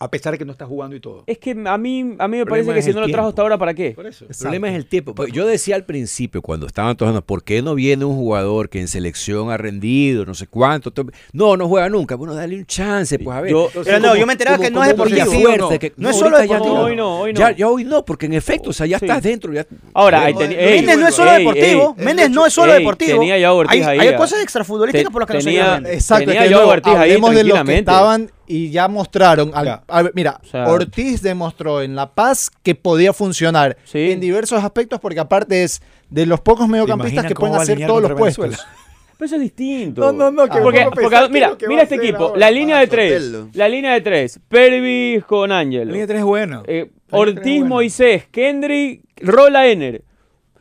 [0.02, 1.22] A pesar de que no está jugando y todo.
[1.26, 3.56] Es que a mí, a mí me parece que si no lo trajo hasta ahora,
[3.58, 3.92] ¿para qué?
[3.92, 4.26] Por eso.
[4.28, 5.14] El problema es el tiempo.
[5.14, 8.80] Pues Yo decía al principio, cuando estaban todos, ¿por qué no viene un jugador que
[8.80, 10.90] en selección ha rendido, no sé cuánto?
[10.90, 12.16] to- No, no juega nunca.
[12.16, 13.50] Bueno, dale un chance, pues a ver.
[13.52, 15.68] Yo- Pero no, yo me enteraba que no es deportivo.
[15.78, 16.74] que- No es solo deportivo.
[16.74, 16.82] no.
[16.82, 17.38] Hoy no, hoy no.
[17.38, 19.04] Ya, ya hoy no, porque en efecto, o sea, ya Sí.
[19.04, 19.52] estás dentro.
[19.52, 21.94] Ya, Ahora, ahí teni- Méndez ey, Méndez no es solo ey, deportivo.
[21.98, 23.18] ey, Méndez no es solo ey, deportivo.
[23.20, 24.08] Tenía ya Ortiz hay, ahí.
[24.08, 25.40] hay cosas extrafutbolísticas por las que no
[25.86, 25.94] se.
[25.94, 29.50] Exacto, Tenía ya Ortiz ahí hablemos de los que estaban y ya mostraron.
[29.54, 29.82] al- Ya.
[29.88, 34.10] a ver, mira, O sea- Ortiz demostró en La Paz que podía funcionar Sí.
[34.12, 38.12] en diversos aspectos porque aparte es de los pocos mediocampistas que pueden hacer todos los
[38.12, 38.44] puestos.
[38.44, 38.68] Venezuela?
[39.18, 40.00] Pero eso es distinto.
[40.00, 41.94] No, no, no, que porque, me pongo a porque, pensar qué mira, que mira este
[41.94, 42.24] equipo.
[42.24, 42.38] ahora.
[42.40, 43.32] La línea de Para tres.
[43.54, 44.40] La línea de tres.
[44.48, 45.84] Pervis con Ángelo.
[45.84, 46.62] La línea 3 es buena.
[46.66, 47.64] Eh, tres Ortiz.
[47.64, 50.02] Moisés, Kendrick, Rola Ener.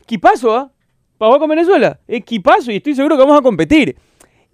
[0.02, 0.70] Equipazo, ¿ah?
[1.18, 1.98] Para jugar con Venezuela.
[2.06, 3.96] Equipazo y estoy seguro que vamos a competir.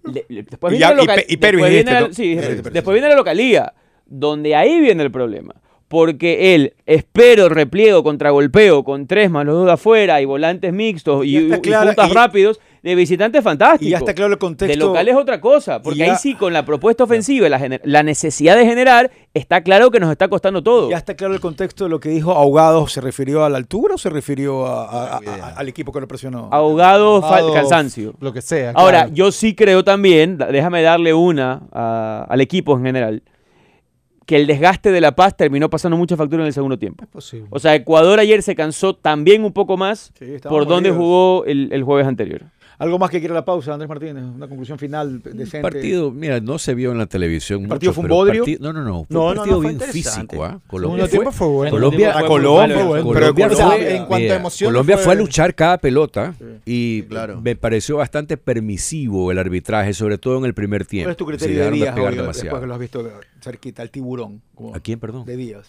[0.03, 2.13] Le- le- después viene ya- la local- y después viene la- ¿no?
[2.13, 2.73] sí, Pervis, Pervis.
[2.73, 3.73] después viene la localía,
[4.05, 5.55] donde ahí viene el problema.
[5.87, 11.49] Porque él, espero, repliego, contragolpeo, con tres más los dos afuera y volantes mixtos y,
[11.49, 13.85] puntas y- rápidos, de visitante fantástico.
[13.87, 14.87] Y ya está claro el De contexto.
[14.87, 18.03] local es otra cosa, porque ya- ahí sí, con la propuesta ofensiva y la, la
[18.03, 20.89] necesidad de generar, está claro que nos está costando todo.
[20.89, 22.87] Ya está claro el contexto de lo que dijo Ahogado.
[22.87, 25.99] ¿Se refirió a la altura o se refirió a- a- a- a- al equipo que
[26.01, 26.49] lo presionó?
[26.51, 28.13] Ahogado, fal- Ahogado, cansancio.
[28.19, 28.71] Lo que sea.
[28.75, 33.23] Ahora, yo sí creo también, déjame darle una a- al equipo en general,
[34.25, 37.03] que el desgaste de La Paz terminó pasando mucha factura en el segundo tiempo.
[37.03, 37.47] Es posible.
[37.49, 41.69] O sea, Ecuador ayer se cansó también un poco más Sí, por donde jugó el,
[41.71, 42.43] el jueves anterior.
[42.79, 44.23] Algo más que quiera la pausa, Andrés Martínez.
[44.23, 45.57] Una conclusión final decente.
[45.57, 47.63] Un partido, mira, no se vio en la televisión.
[47.63, 48.43] ¿El partido mucho, fue un bodrio?
[48.45, 49.03] parti- No, no, no.
[49.03, 50.43] Fue No, un no, no, partido fue bien físico.
[50.45, 50.47] ¿ah?
[50.49, 51.71] Segundo Colombia fue, fue bueno.
[51.71, 53.03] Colombia, Fue Colón, fue bueno.
[53.05, 56.33] Colombia Pero sea, fue- en cuanto a emociones Colombia fue- a luchar cada pelota
[56.65, 57.41] y claro.
[57.41, 61.07] me pareció bastante permisivo el arbitraje, sobre todo en el primer tiempo.
[61.07, 63.11] ¿Cuál es tu criterio de Díaz pegar hoy, después que lo has visto
[63.41, 63.83] cerquita?
[63.83, 64.41] El tiburón.
[64.55, 65.25] como- ¿A quién, perdón?
[65.25, 65.67] De Díaz.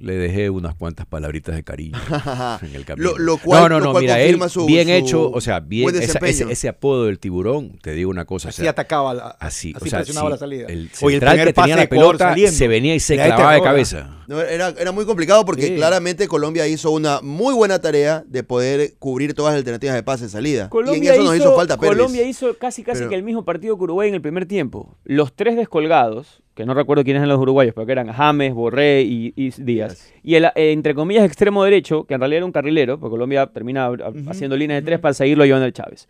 [0.00, 1.98] Le dejé unas cuantas palabritas de cariño
[2.62, 3.10] en el camino.
[3.10, 5.30] Lo- lo cual- no, no, lo no, cual mira, él confirma su- bien su hecho,
[5.30, 8.48] o sea, bien, esa- ese, apodo del tiburón, te digo una cosa.
[8.48, 9.14] o Así sea, atacaba.
[9.14, 10.66] la- así, así o sea, presionaba sí, la salida.
[10.68, 12.56] El Oye, el central que tenía de la pelota saliendo.
[12.56, 14.14] se venía y se clavaba de cabeza.
[14.28, 15.74] No, era, era muy complicado porque Sí.
[15.76, 20.26] claramente Colombia hizo una muy buena tarea de poder cubrir todas las alternativas de pase
[20.26, 20.60] y salida.
[20.60, 21.76] y en Colombia eso nos hizo falta.
[21.78, 24.96] Colombia hizo casi casi Pero- que el mismo partido que Uruguay en el primer tiempo.
[25.04, 29.02] Los tres descolgados, que no recuerdo quiénes eran los uruguayos, pero que eran James, Borré
[29.02, 30.12] y, y Díaz.
[30.24, 33.46] Y el, eh, entre comillas, extremo derecho, que en realidad era un carrilero, porque Colombia
[33.46, 33.88] termina
[34.28, 36.08] haciendo líneas de tres para seguirlo a Joan Chávez.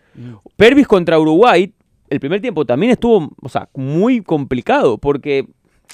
[0.56, 1.70] Pervis contra Uruguay,
[2.08, 5.46] el primer tiempo también estuvo, o sea, muy complicado, porque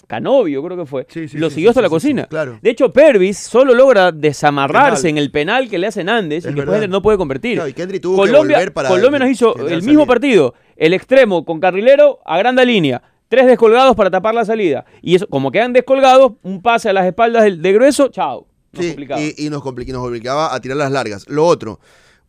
[0.06, 2.26] Canovio creo que fue, Sí, sí, lo sí, siguió hasta la cocina.
[2.26, 2.58] claro.
[2.62, 5.18] De hecho, Pervis solo logra desamarrarse Penal.
[5.18, 6.74] en el penal que le hacen Andes y Es que verdad.
[6.74, 7.54] después no puede convertir.
[7.54, 10.94] Claro, y Kendry tuvo que Colombia, volver para Colombia nos hizo el mismo partido, el
[10.94, 14.84] extremo con carrilero a grande línea, tres descolgados para tapar la salida.
[15.02, 18.46] Y eso, como quedan descolgados, un pase a las espaldas del- de grueso, chao.
[18.72, 19.20] Nos Sí, complicaba.
[19.20, 21.24] y, y nos, compli- nos obligaba a tirar las largas.
[21.28, 21.80] Lo otro,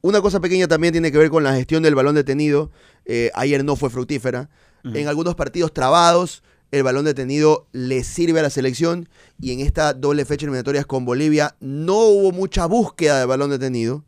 [0.02, 2.72] una cosa pequeña también tiene que ver con la gestión del balón detenido.
[3.06, 4.50] Eh, ayer no fue fructífera.
[4.94, 9.10] En algunos partidos trabados, el balón detenido le sirve a la selección.
[9.42, 14.04] Y en esta doble fecha eliminatorias con Bolivia no hubo mucha búsqueda de balón detenido.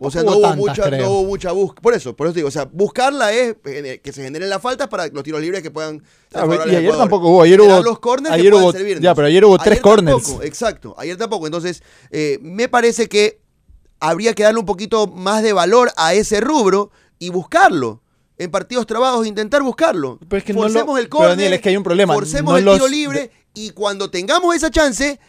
[0.00, 1.02] O sea, no hubo tantas, mucha, creo.
[1.06, 1.82] no hubo mucha búsqueda.
[1.82, 4.88] Por eso, por eso digo, o sea, buscarla es eh, que se generen las faltas
[4.88, 6.02] para los tiros libres que puedan
[6.34, 6.98] Ah, y ayer Ecuador.
[7.02, 10.22] tampoco hubo, ayer hubo- los corners ayer que hubo- ya, pero ayer hubo tres corners.
[10.22, 11.46] tampoco, exacto, ayer tampoco.
[11.46, 13.40] Entonces, eh, me parece que
[14.00, 18.00] habría que darle un poquito más de valor a ese rubro y buscarlo.
[18.38, 20.18] En partidos trabados, intentar buscarlo.
[20.28, 22.14] Pero es que no forcemos lo- el pero, córner, Daniel, es que hay un problema,
[22.14, 25.20] Forcemos no el los- tiro libre y cuando tengamos esa chance,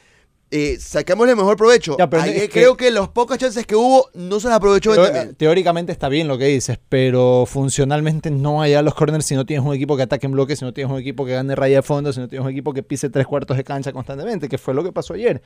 [0.55, 1.95] eh, sacamos el mejor provecho.
[1.97, 4.57] Ya, pero Ayer es que- creo que las pocas chances que hubo no se las
[4.57, 5.33] aprovechó bien.
[5.35, 9.45] teóricamente está bien lo que dices, pero funcionalmente no hay a los corners si no
[9.45, 11.77] tienes un equipo que ataque en bloque, si no tienes un equipo que gane raya
[11.77, 14.57] de fondo, si no tienes un equipo que pise tres cuartos de cancha constantemente, que
[14.57, 15.41] fue lo que pasó ayer.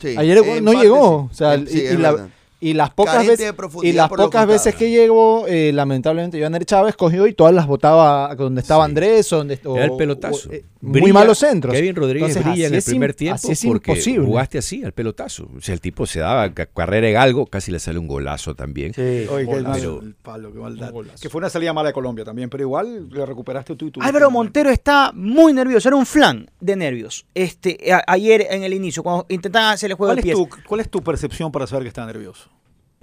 [0.00, 1.28] Sí, Ayer no parte llegó.
[1.30, 1.34] sí.
[1.34, 2.28] O sea, En- sí, y, es y la- verdad.
[2.58, 6.64] Y las pocas veces, de profundidad y las pocas veces que llegó, eh, lamentablemente Joaner
[6.64, 8.90] Chávez cogió y todas las botaba donde estaba Sí.
[8.90, 10.50] Andrés o donde o- Era el o- pelotazo.
[10.50, 11.74] eh, muy malos centros.
[11.74, 14.24] Kevin Rodríguez Entonces, brilla en el primer im- tiempo así es porque imposible.
[14.26, 15.48] jugaste así, al pelotazo.
[15.56, 18.54] O sea, el tipo se daba ca- carrera en algo, casi le sale un golazo
[18.54, 18.92] también.
[18.96, 19.74] Oye, qué Golazo.
[19.78, 20.92] Pero- el palo, qué maldad.
[21.20, 24.00] Que fue una salida mala de Colombia también, pero igual le recuperaste tú y tú.
[24.02, 27.26] Álvaro Montero está muy nervioso, era un flan de nervios.
[27.34, 30.48] Este, a- ayer en el inicio, cuando intentaban hacer el juego ¿Cuál de es, pies,
[30.48, 32.45] tu, ¿Cuál es tu percepción para saber que está nervioso?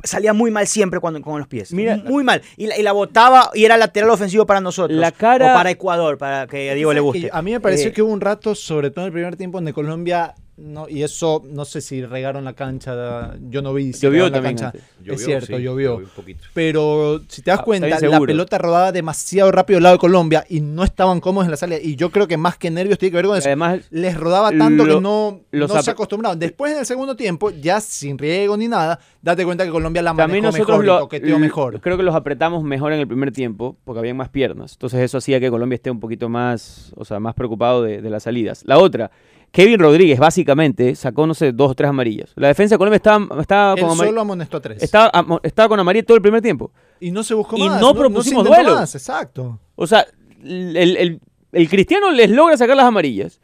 [0.04, 1.74] Salía muy mal siempre cuando, con los pies.
[1.74, 2.42] Mira- muy mal.
[2.58, 5.00] Y la, y la botaba y era lateral ofensivo para nosotros.
[5.00, 7.30] La cara- O para Ecuador, para que a Diego le ¿Sabes guste.
[7.32, 9.58] A mí me pareció Eh, que hubo un rato, sobre todo en el primer tiempo,
[9.58, 14.02] donde Colombia, no, y eso no sé si regaron la cancha, yo no vi si
[14.02, 14.78] Llovió la también cancha.
[15.00, 15.94] Llovió, es cierto, sí, llovió.
[15.94, 16.44] llovió un poquito.
[16.54, 20.46] Pero si te das Ah, cuenta, la pelota rodaba demasiado rápido del lado de Colombia
[20.48, 21.80] y no estaban cómodos en la salida.
[21.82, 23.48] Y yo creo que más que nervios tiene que ver con eso.
[23.48, 26.38] Además, Les rodaba tanto lo- que no, los no se acostumbraron.
[26.38, 30.14] Después en el segundo tiempo, ya sin riego ni nada, date cuenta que Colombia la
[30.14, 31.82] manejó mejor lo, toqueteó mejor.
[31.82, 34.74] creo que los apretamos mejor en el primer tiempo porque habían más piernas.
[34.74, 38.10] Entonces eso hacía que Colombia esté un poquito más, o sea, más preocupado de, de
[38.10, 38.64] las salidas.
[38.66, 39.10] La otra,
[39.54, 42.32] Kevin Rodríguez básicamente sacó, no sé, dos o tres amarillas.
[42.36, 44.82] La defensa de Colombia estaba, estaba, Él con, amar- solo amonestó a tres.
[44.82, 46.72] estaba, con amarilla todo el primer tiempo.
[47.00, 47.80] y no se buscó y más.
[47.80, 48.74] no propusimos duelo.
[48.76, 49.60] más, exacto.
[49.76, 50.08] O sea,
[50.44, 51.20] el, el-
[51.52, 53.40] el Cristiano les logra sacar las amarillas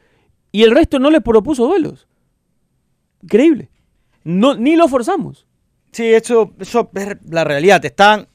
[0.52, 2.08] y el resto no les propuso duelos.
[3.22, 3.70] Increíble.
[4.24, 5.46] No, ni lo forzamos.
[5.92, 7.86] Sí, eso, eso es la realidad.
[7.86, 8.28] Están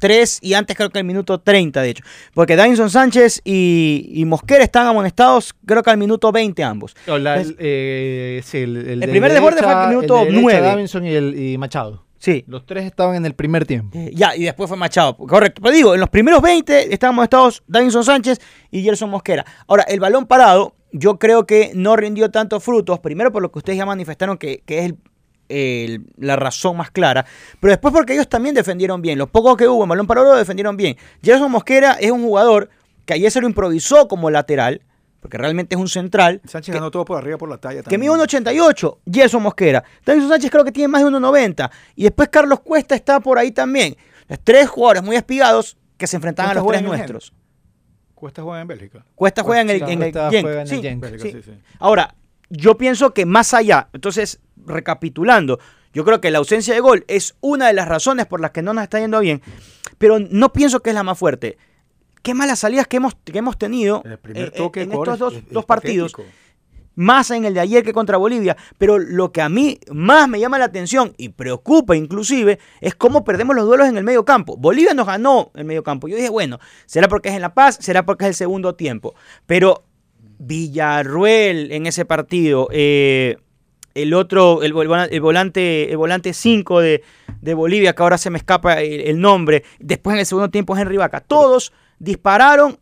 [0.00, 2.04] tres y antes creo que el minuto 30, de hecho.
[2.34, 6.96] Porque Davinson Sánchez y, y Mosquera están amonestados creo que al minuto 20 ambos.
[7.06, 10.14] No, la- el, eh, sí, el, el El de primer desborde fue al derecha- minuto
[10.18, 10.66] el de derecha, nueve.
[10.66, 12.04] Davinson y, el, y Machado.
[12.18, 12.44] Sí.
[12.48, 13.96] Los tres estaban en el primer tiempo.
[13.96, 15.16] Eh, ya, y después fue Machado.
[15.16, 15.62] Correcto.
[15.62, 18.38] Pero digo, en los primeros 20 estaban amonestados Davinson Sánchez
[18.70, 19.46] y Gerson Mosquera.
[19.66, 22.98] Ahora, el balón parado, yo creo que no rindió tantos frutos.
[23.00, 24.98] Primero por lo que ustedes ya manifestaron que, que es el-
[25.50, 27.26] el- la razón más clara.
[27.60, 29.18] Pero después porque ellos también defendieron bien.
[29.18, 30.96] Los pocos que hubo en balón parado lo defendieron bien.
[31.22, 32.70] Gerson Mosquera es un jugador
[33.04, 34.82] que ayer se lo improvisó como lateral.
[35.20, 36.40] Porque realmente es un central.
[36.46, 37.82] Sánchez ganó todo por arriba por la talla.
[37.82, 39.84] Que mide 1.88, Gerson Mosquera.
[40.06, 41.70] Davinson Sánchez creo que tiene más de 1.90.
[41.94, 43.96] Y después Carlos Cuesta está por ahí también.
[44.28, 47.32] Los tres jugadores muy espigados que se enfrentaban a ¿Cuesta los tres nuestros.
[48.14, 49.04] Cuesta juega en Bélgica.
[49.14, 50.82] Cuesta juega en el, Cuesta en el juega en el sí.
[50.82, 51.00] Genk.
[51.02, 51.32] Bélgica, Sí.
[51.32, 51.58] sí, sí.
[51.78, 52.14] Ahora,
[52.50, 55.58] yo pienso que más allá, entonces, recapitulando,
[55.92, 58.62] yo creo que la ausencia de gol es una de las razones por las que
[58.62, 59.42] no nos está yendo bien,
[59.98, 61.58] pero no pienso que es la más fuerte.
[62.22, 65.32] Qué malas salidas que hemos, que hemos tenido El primer eh, toque en estos dos,
[65.34, 66.36] es- es dos partidos, patético.
[66.96, 70.38] más en el de ayer que contra Bolivia, pero lo que a mí más me
[70.38, 74.56] llama la atención y preocupa inclusive es cómo perdemos los duelos en el medio campo.
[74.58, 76.08] Bolivia nos ganó el medio campo.
[76.08, 79.14] Yo dije, bueno, será porque es en La Paz, será porque es el segundo tiempo,
[79.46, 79.84] pero
[80.40, 83.36] Villarruel en ese partido, eh,
[83.94, 87.02] el otro, el, vol- el volante el volante 5 de,
[87.40, 90.76] de Bolivia, que ahora se me escapa el, el nombre, después en el segundo tiempo
[90.76, 92.78] Henry Vaca, todos dispararon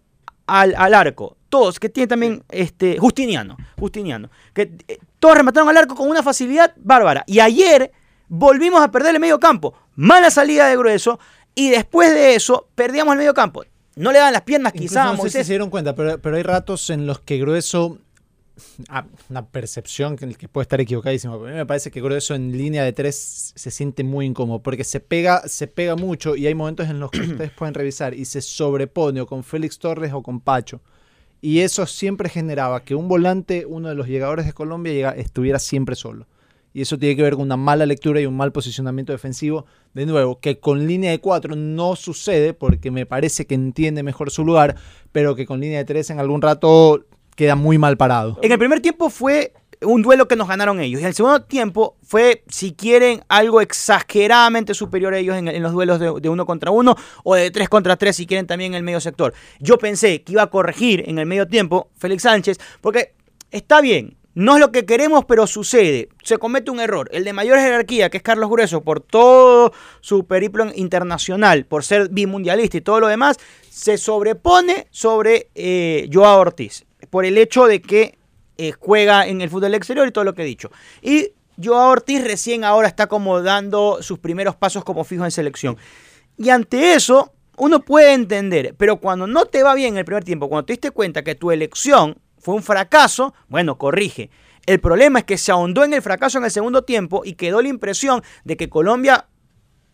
[0.46, 5.76] al, al arco, todos, que tiene también este, Justiniano, Justiniano, que eh, todos remataron al
[5.76, 7.24] arco con una facilidad bárbara.
[7.26, 7.90] Y ayer
[8.28, 11.18] volvimos a perder el medio campo, mala salida de grueso,
[11.54, 13.64] y después de eso perdíamos el medio campo.
[13.98, 16.36] No le dan las piernas Incluso quizá no sé si se dieron cuenta, pero, pero
[16.36, 17.98] hay ratos en los que Grueso,
[18.88, 22.34] ah, una percepción que, que puede estar equivocadísima, pero a mí me parece que Grueso
[22.34, 26.46] en línea de tres se siente muy incómodo, porque se pega, se pega mucho y
[26.46, 30.12] hay momentos en los que ustedes pueden revisar y se sobrepone o con Félix Torres
[30.12, 30.80] o con Pacho.
[31.40, 35.94] Y eso siempre generaba que un volante, uno de los llegadores de Colombia, estuviera siempre
[35.94, 36.26] solo.
[36.72, 39.66] Y eso tiene que ver con una mala lectura y un mal posicionamiento defensivo.
[39.94, 44.30] De nuevo, que con línea de 4 no sucede porque me parece que entiende mejor
[44.30, 44.76] su lugar,
[45.12, 47.04] pero que con línea de 3 en algún rato
[47.34, 48.38] queda muy mal parado.
[48.42, 49.52] En el primer tiempo fue
[49.82, 51.00] un duelo que nos ganaron ellos.
[51.00, 55.72] Y en el segundo tiempo fue, si quieren, algo exageradamente superior a ellos en, los
[55.72, 58.78] duelos de, de uno contra uno o de tres contra tres, si quieren, también en
[58.78, 59.34] el medio sector.
[59.60, 63.14] Yo pensé que iba a corregir en el medio tiempo Félix Sánchez, porque
[63.50, 64.16] está bien.
[64.38, 66.10] No es lo que queremos, pero sucede.
[66.22, 67.08] Se comete un error.
[67.12, 72.08] El de mayor jerarquía, que es Carlos Grueso, por todo su periplo internacional, por ser
[72.08, 73.36] bimundialista y todo lo demás,
[73.68, 76.86] se sobrepone sobre eh, Joao Ortiz.
[77.10, 78.16] Por el hecho de que
[78.58, 80.70] eh, juega en el fútbol exterior y todo lo que he dicho.
[81.02, 85.76] Y Joao Ortiz recién ahora está como dando sus primeros pasos como fijo en selección.
[86.36, 90.22] Y ante eso, uno puede entender, pero cuando no te va bien en el primer
[90.22, 94.30] tiempo, cuando te diste cuenta que tu elección fue un fracaso, bueno, corrige.
[94.66, 97.62] El problema es que se ahondó en el fracaso en el segundo tiempo y quedó
[97.62, 99.26] la impresión de que Colombia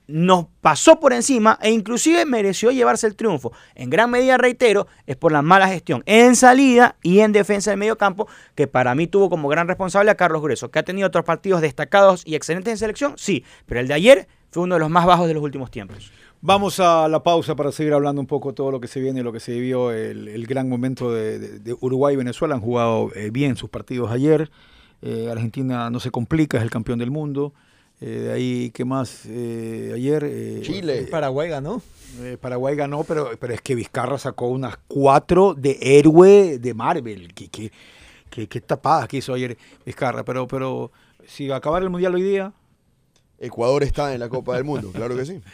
[0.06, 3.52] nos pasó por encima e inclusive mereció llevarse el triunfo.
[3.74, 7.78] En gran medida, reitero, es por la mala gestión en salida y en defensa del
[7.78, 11.08] medio campo, que para mí tuvo como gran responsable a Carlos Grueso, que ha tenido
[11.08, 14.80] otros partidos destacados y excelentes en selección, sí, pero el de ayer fue uno de
[14.80, 16.12] los más bajos de los últimos tiempos.
[16.46, 19.22] Vamos a la pausa para seguir hablando un poco de todo lo que se viene,
[19.22, 22.54] lo que se vivió, el, el gran momento de, de- de Uruguay y Venezuela.
[22.54, 24.50] Han jugado eh, bien sus partidos ayer.
[25.00, 27.54] Eh, Argentina no se complica, es el campeón del mundo.
[28.02, 29.22] Eh, de ahí, ¿qué más?
[29.26, 30.22] Eh, ayer.
[30.26, 31.06] eh, Chile.
[31.10, 31.80] Paraguay ganó.
[32.20, 37.32] eh, Paraguay ganó, pero, pero es que Vizcarra sacó unas cuatro de héroe de Marvel.
[37.32, 37.72] Qué, qué,
[38.28, 40.24] qué, qué tapadas que hizo ayer Vizcarra.
[40.26, 40.92] Pero, pero
[41.26, 42.52] si acabar el mundial hoy día,
[43.38, 45.40] Ecuador está en la Copa del Mundo, claro que sí.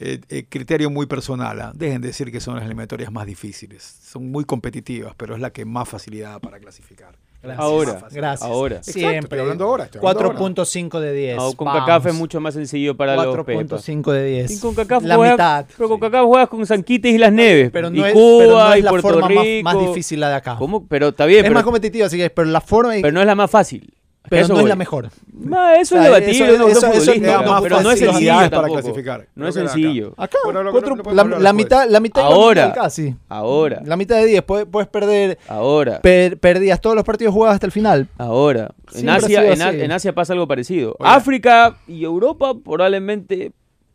[0.00, 1.60] eh, eh, criterio muy personal.
[1.60, 1.72] ¿ah?
[1.74, 3.82] Dejen de decir que son las eliminatorias más difíciles.
[4.02, 7.14] Son muy competitivas, pero es la que más facilidad da para clasificar.
[7.42, 7.64] Gracias.
[7.64, 8.42] Ahora, Gracias.
[8.42, 8.76] ahora.
[8.76, 9.18] Exacto, Siempre.
[9.20, 10.38] estoy hablando ahora, estoy hablando ahora.
[10.38, 11.36] 4.5 de 10.
[11.38, 11.80] No, con Vamos.
[11.86, 13.66] CACAF es mucho más sencillo para los pepas.
[13.66, 14.50] 4.5 de 10.
[14.50, 15.66] Y con CACAF la juegas- mitad.
[15.74, 17.70] Pero con CACAF juegas con San Quites y las Neves.
[17.70, 19.64] Pero no y es, Cuba pero no es y la Puerto forma más, Rico.
[19.64, 20.56] más difícil la de acá.
[20.58, 20.86] ¿Cómo?
[20.86, 23.26] Pero está bien, es pero, más competitiva, así que pero la forma pero no es
[23.26, 23.94] la más fácil.
[24.28, 25.08] Pero Eso no es la mejor.
[25.32, 28.74] Ma, eso O es debatible, eso- no, pero no es sencillo para tampoco.
[28.74, 29.26] clasificar.
[29.34, 30.12] No es sencillo.
[30.16, 32.68] Acá, Bueno, lo- cuatro- podemos la, la mitad, la mitad Ahora.
[32.72, 33.16] que casi.
[33.28, 34.42] Ahora, La mitad de 10.
[34.42, 35.38] Puedes, puedes perder.
[35.48, 38.08] ahora, per- perdías todos los partidos jugados hasta el final.
[38.18, 38.70] ahora.
[38.94, 40.96] En Asia, en, A- Asia pasa algo parecido.
[41.00, 43.52] África y Europa probablemente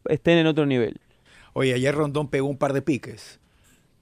[0.10, 1.00] estén en otro nivel.
[1.54, 3.40] Oye, ayer Rondón pegó un par de piques.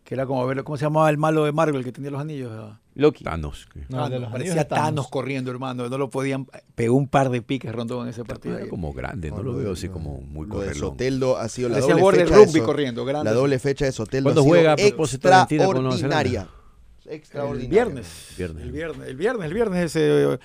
[0.04, 2.52] Que era como ver, ¿cómo se llamaba el malo de Marvel que tenía los anillos?
[2.96, 3.24] Ah, Loki.
[3.24, 3.68] Thanos.
[3.74, 4.86] que- No, de los parecía Thanos.
[4.86, 5.08] Thanos.
[5.10, 5.90] corriendo, hermano.
[5.90, 6.48] No lo podían.
[6.76, 8.58] Pegó un par de piques Rondón en ese partido.
[8.58, 10.74] Era como grande, no lo veo así como muy Lo de.
[10.76, 13.30] Soteldo ha sido la Parecía doble fecha de rugby So- corriendo, grande.
[13.32, 16.48] La doble fecha de Soteldo ¿Cuándo ha sido juega a propósito Argentina con Nueva extraordinaria.
[17.06, 17.70] El Extraordinaria.
[17.70, 18.08] viernes.
[18.38, 18.64] Viernes.
[18.64, 19.08] El viernes.
[19.10, 20.40] El viernes, el viernes ese, eh,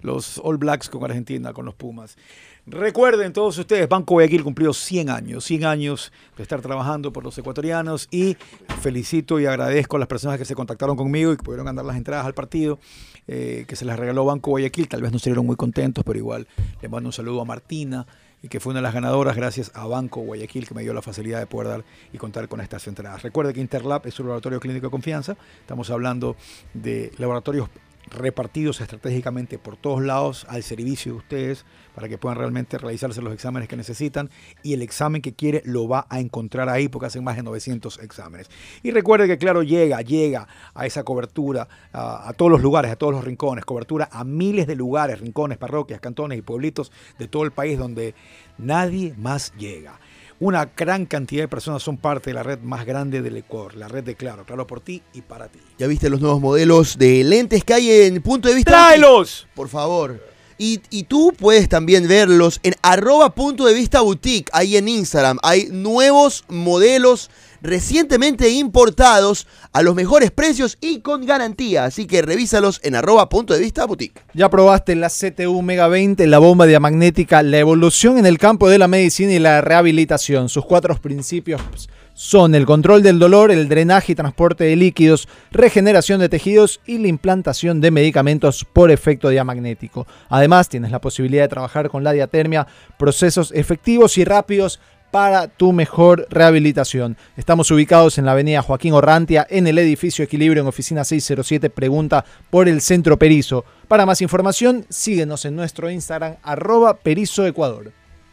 [0.00, 2.16] los All Blacks con Argentina, con los Pumas.
[2.70, 7.36] Recuerden todos ustedes, Banco Guayaquil cumplió 100 años, 100 años de estar trabajando por los
[7.36, 8.36] ecuatorianos y
[8.80, 11.96] felicito y agradezco a las personas que se contactaron conmigo y que pudieron ganar las
[11.96, 12.78] entradas al partido,
[13.26, 16.46] eh, que se les regaló Banco Guayaquil, tal vez no estuvieron muy contentos, pero igual
[16.80, 18.06] le mando un saludo a Martina,
[18.40, 21.02] y que fue una de las ganadoras gracias a Banco Guayaquil que me dio la
[21.02, 23.22] facilidad de poder dar y contar con estas entradas.
[23.22, 25.36] Recuerde que Interlab es un laboratorio clínico de confianza.
[25.60, 26.36] Estamos hablando
[26.72, 27.68] de laboratorios
[28.08, 33.32] repartidos estratégicamente por todos lados al servicio de ustedes para que puedan realmente realizarse los
[33.32, 34.30] exámenes que necesitan
[34.62, 37.98] y el examen que quiere lo va a encontrar ahí porque hacen más de 900
[37.98, 38.48] exámenes.
[38.82, 42.96] Y recuerde que claro, llega, llega a esa cobertura a, a todos los lugares, a
[42.96, 47.44] todos los rincones, cobertura a miles de lugares, rincones, parroquias, cantones y pueblitos de todo
[47.44, 48.14] el país donde
[48.58, 49.98] nadie más llega.
[50.42, 53.88] Una gran cantidad de personas son parte de la red más grande del Ecuador, la
[53.88, 55.58] red de Claro, Claro por ti y para ti.
[55.78, 58.70] ¿Ya viste los nuevos modelos de lentes que hay en punto de vista?
[58.70, 59.46] ¡Tráelos!
[59.54, 60.18] Por favor.
[60.56, 65.38] Y, y tú puedes también verlos en arroba punto de vista boutique, ahí en Instagram.
[65.42, 67.30] Hay nuevos modelos
[67.62, 71.84] recientemente importados a los mejores precios y con garantía.
[71.84, 74.22] Así que revísalos en arroba punto de vista boutique.
[74.34, 78.78] Ya probaste la CTU Mega 20, la bomba diamagnética, la evolución en el campo de
[78.78, 80.48] la medicina y la rehabilitación.
[80.48, 81.60] Sus cuatro principios
[82.14, 86.98] son el control del dolor, el drenaje y transporte de líquidos, regeneración de tejidos y
[86.98, 90.06] la implantación de medicamentos por efecto diamagnético.
[90.28, 92.66] Además, tienes la posibilidad de trabajar con la diatermia,
[92.98, 94.80] procesos efectivos y rápidos
[95.10, 97.16] para tu mejor rehabilitación.
[97.36, 101.70] Estamos ubicados en la avenida Joaquín Orrantia, en el edificio Equilibrio, en oficina 607.
[101.70, 103.64] Pregunta por el Centro Perizo.
[103.88, 107.92] Para más información, síguenos en nuestro Instagram, arroba Perizo Ecuador.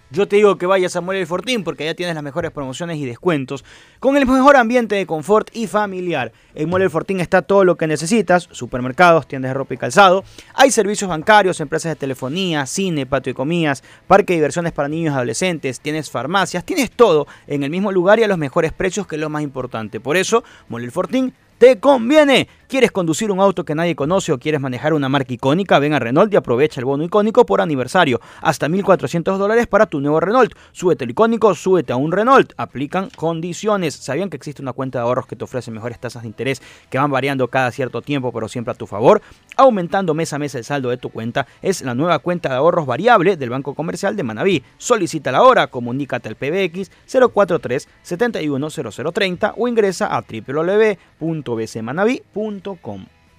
[0.10, 2.98] Yo te digo que vayas a Mueble El Fortín porque allá tienes las mejores promociones
[2.98, 3.66] y descuentos
[4.00, 6.32] con el mejor ambiente de confort y familiar.
[6.56, 10.24] En Mueble El Fortín está todo lo que necesitas, supermercados, tiendas de ropa y calzado.
[10.54, 15.12] Hay servicios bancarios, empresas de telefonía, cine, patio de comidas, parque de diversiones para niños
[15.12, 19.08] y adolescentes, tienes farmacias, tienes todo en el mismo lugar y a los mejores precios
[19.08, 20.00] que es lo más importante.
[20.00, 22.48] Por eso, Mueble El Fortín te conviene.
[22.68, 25.80] ¿Quieres conducir un auto que nadie conoce o quieres manejar una marca icónica?
[25.80, 28.20] Ven a Renault y aprovecha el bono icónico por aniversario.
[28.42, 30.52] Hasta 1.400 dólares para tu nuevo Renault.
[30.74, 32.52] Súbete al icónico, súbete a un Renault.
[32.58, 33.94] Aplican condiciones.
[33.94, 36.98] ¿Sabían que existe una cuenta de ahorros que te ofrece mejores tasas de interés que
[36.98, 39.22] van variando cada cierto tiempo pero siempre a tu favor?
[39.56, 41.48] Aumentando mes a mes el saldo de tu cuenta.
[41.62, 44.62] Es la nueva cuenta de ahorros variable del Banco Comercial de Manabí.
[44.78, 46.92] Solicítala ahora, comunícate al PBX
[47.32, 52.57] 043 710030 o ingresa a www.bcmanaví.com.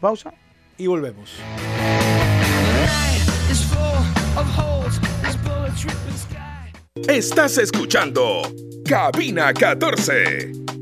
[0.00, 0.32] Pausa.
[0.76, 1.30] Y volvemos.
[7.08, 8.42] Estás escuchando
[8.84, 10.77] Cabina 14.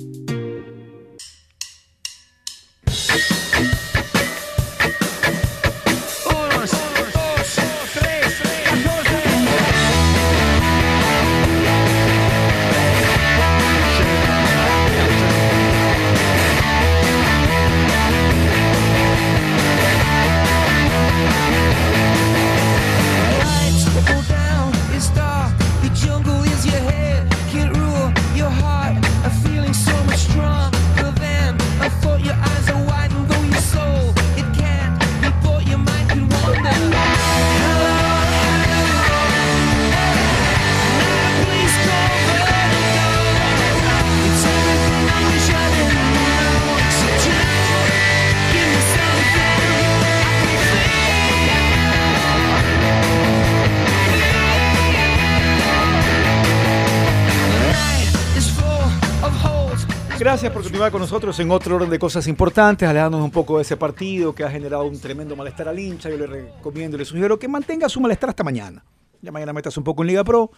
[60.26, 63.62] Gracias por continuar con nosotros en otro orden de cosas importantes, alejándonos un poco de
[63.62, 66.10] ese partido que ha generado un tremendo malestar al hincha.
[66.10, 68.84] Yo le recomiendo le sugiero que mantenga su malestar hasta mañana.
[69.22, 70.50] Ya mañana metas un poco en Liga Pro,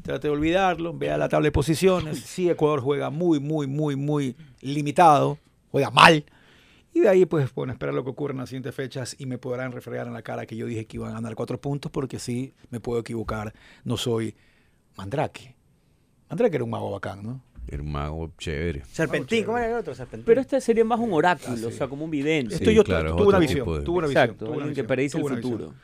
[0.00, 2.18] trate de olvidarlo, vea la tabla de posiciones.
[2.20, 5.36] Sí, Ecuador juega muy, muy, muy, muy limitado,
[5.70, 6.24] juega mal.
[6.94, 9.36] Y de ahí, pues, bueno, esperar lo que ocurra en las siguientes fechas y me
[9.36, 12.18] podrán refregar en la cara que yo dije que iban a ganar cuatro puntos, porque
[12.18, 13.52] sí, me puedo equivocar.
[13.84, 14.34] No soy
[14.96, 15.56] Mandrake.
[16.30, 17.49] Mandrake era un mago bacán, ¿no?
[17.70, 18.82] Era un mago chévere.
[18.90, 19.94] Serpentín, ¿cómo era el otro?
[19.94, 20.24] Serpentín.
[20.26, 22.54] Pero este sería más un oráculo, o sea, como un vidente.
[22.56, 23.58] Esto yo claro, tuve una otro visión.
[23.78, 24.24] de- Tuve una visión.
[24.24, 25.42] Exacto, tuve una alguien que visión, predice el visión.
[25.42, 25.74] futuro.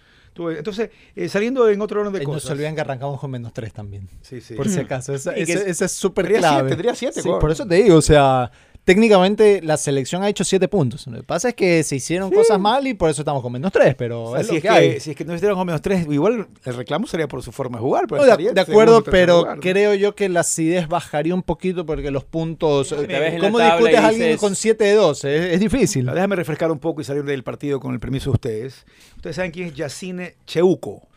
[0.59, 2.43] Entonces, eh, saliendo en otro orden de Eh, no cosas.
[2.49, 4.07] se olviden que arrancamos con menos 3 también.
[4.21, 4.55] Sí, sí.
[4.55, 5.15] Por si acaso.
[5.15, 6.57] Esa, es- ese es súper tendría clave.
[6.61, 7.41] siete, tendría siete, Sí, Ecuador.
[7.41, 8.51] por eso te digo, o sea,
[8.87, 11.07] técnicamente la selección ha hecho 7 puntos.
[11.09, 13.73] Lo que pasa es que se hicieron cosas mal y por eso estamos con menos
[13.73, 15.01] 3, pero O sea, es si, lo es que hay.
[15.01, 17.79] si es que no estuvieran con menos tres, igual el reclamo sería por su forma
[17.79, 18.07] de jugar.
[18.09, 19.61] Pero No, de, acuerdo, pero lugar, ¿no?
[19.61, 22.93] creo yo que la acidez bajaría un poquito porque los puntos.
[22.93, 25.37] la ¿Cómo discutes a alguien con 7 de 12?
[25.37, 26.07] Es, es difícil.
[26.07, 28.87] Déjame refrescar un poco y salir del partido con el permiso de ustedes.
[29.17, 31.09] Ustedes saben quién es Yacine Cheuco.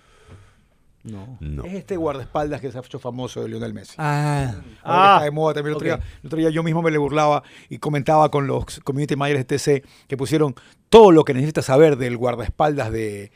[1.04, 1.38] No.
[1.40, 1.64] No.
[1.64, 3.96] Es este guardaespaldas que se ha hecho famoso de Lionel Messi.
[3.98, 5.72] Ah, Ah, está de moda también.
[5.72, 8.80] El otro, día, el otro día yo mismo me le burlaba y comentaba con los
[8.82, 10.56] community managers de TC que pusieron
[10.90, 13.32] todo lo que necesitas saber del guardaespaldas de,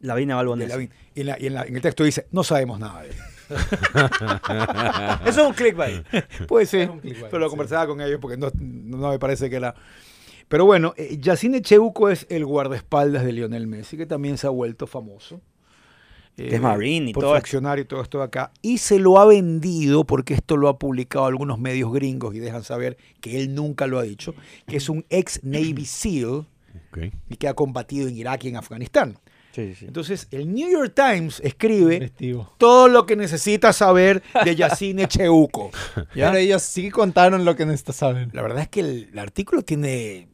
[0.00, 0.68] La Vina de Balbonés.
[0.68, 0.90] Lavín.
[1.14, 3.16] Y, en, la- y en la- en el texto dice, no sabemos nada de él.
[5.26, 6.04] Eso es un clickbait.
[6.48, 7.50] Puede ser, un clickbait, pero lo sí.
[7.50, 9.74] conversaba con ellos porque no, no me parece que era...
[10.48, 14.50] Pero bueno, eh, Yacine Cheuco es el guardaespaldas de Lionel Messi, que también se ha
[14.50, 15.40] vuelto famoso.
[16.38, 18.52] Eh, Que es Marine y por todo accionario y todo esto de acá.
[18.60, 22.62] Y se lo ha vendido, porque esto lo ha publicado algunos medios gringos y dejan
[22.62, 24.34] saber que él nunca lo ha dicho,
[24.66, 26.46] que es un ex Navy SEAL
[27.28, 29.18] y que ha combatido en Irak y en Afganistán.
[29.52, 29.86] Sí, sí.
[29.86, 32.12] Entonces, el New York Times escribe
[32.58, 35.70] todo lo que necesita saber de Yacine Cheuco.
[36.14, 36.30] ¿ya?
[36.30, 38.28] Pero ellos sí contaron lo que necesitas saber.
[38.34, 40.28] La verdad es que el, el artículo tiene,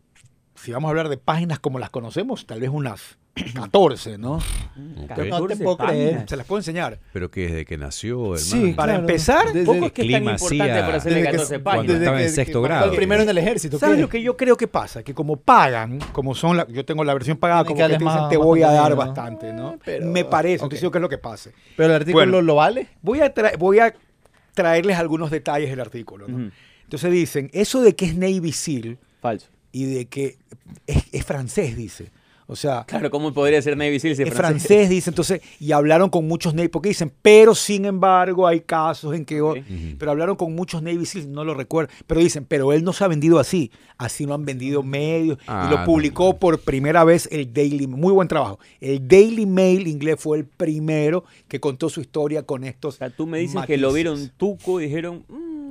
[0.56, 3.18] si vamos a hablar de páginas como las conocemos, tal vez unas
[3.54, 4.34] 14, ¿no?
[4.34, 4.42] Ok.
[4.76, 6.24] No te 14 puedo creer.
[6.28, 6.98] Se las puedo enseñar.
[7.14, 8.38] Pero que desde que nació, hermano.
[8.38, 9.00] Sí, Para claro.
[9.00, 11.96] empezar, Desde- Poco es que es tan importante para hacerle desde que- 14 cuando páginas.
[12.00, 12.90] estaba en que- sexto que- grado.
[12.90, 13.78] El primero en el ejército.
[13.78, 14.02] ¿Sabes ¿qué?
[14.02, 15.02] lo que yo creo que pasa?
[15.02, 17.92] Que como pagan, como son la, yo tengo la versión pagada, como que que te
[17.94, 19.78] dicen más- te voy a dar bastante, ¿no?
[19.84, 20.72] Pero- Me parece, ok.
[20.72, 21.52] estoy seguro que es lo que pase.
[21.76, 22.42] Pero el artículo Bueno.
[22.42, 22.88] lo vale.
[23.00, 23.94] Voy a, tra- voy a
[24.54, 26.26] traerles algunos detalles del artículo.
[26.84, 29.48] Entonces dicen, eso de que es Navy SEAL Falso.
[29.72, 30.36] y de que
[30.86, 32.10] es, es francés, dice.
[32.52, 35.72] O sea, Claro, ¿cómo podría ser Navy Seal si es es francés, dice, entonces, y
[35.72, 39.58] hablaron con muchos Navy, porque dicen, pero sin embargo hay casos en que, o- Ok.
[39.98, 43.02] pero hablaron con muchos Navy Seals, no lo recuerdo, pero dicen, pero él no se
[43.04, 45.84] ha vendido así, así lo han vendido medios, Ah, y lo no.
[45.84, 50.44] publicó por primera vez el Daily, muy buen trabajo, el Daily Mail inglés fue el
[50.44, 54.30] primero que contó su historia con estos O sea, tú me dices que lo vieron
[54.36, 55.24] tuco y dijeron...
[55.28, 55.62] "Mm,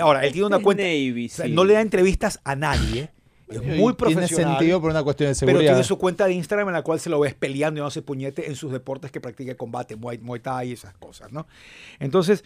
[0.00, 1.54] Ahora, él tiene una este es cuenta, Navy o sea, Seal".
[1.54, 3.10] no le da entrevistas a nadie,
[3.54, 4.28] es muy profesional.
[4.28, 5.72] Tiene sentido por una cuestión de Pero seguridad.
[5.72, 8.02] tiene su cuenta de Instagram en la cual se lo ves peleando y no hace
[8.02, 11.46] puñete en sus deportes que practica combate, Muay, Muay Thai y esas cosas, ¿no?
[11.98, 12.44] Entonces,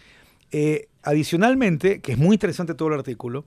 [0.51, 3.45] eh, adicionalmente, que es muy interesante todo el artículo,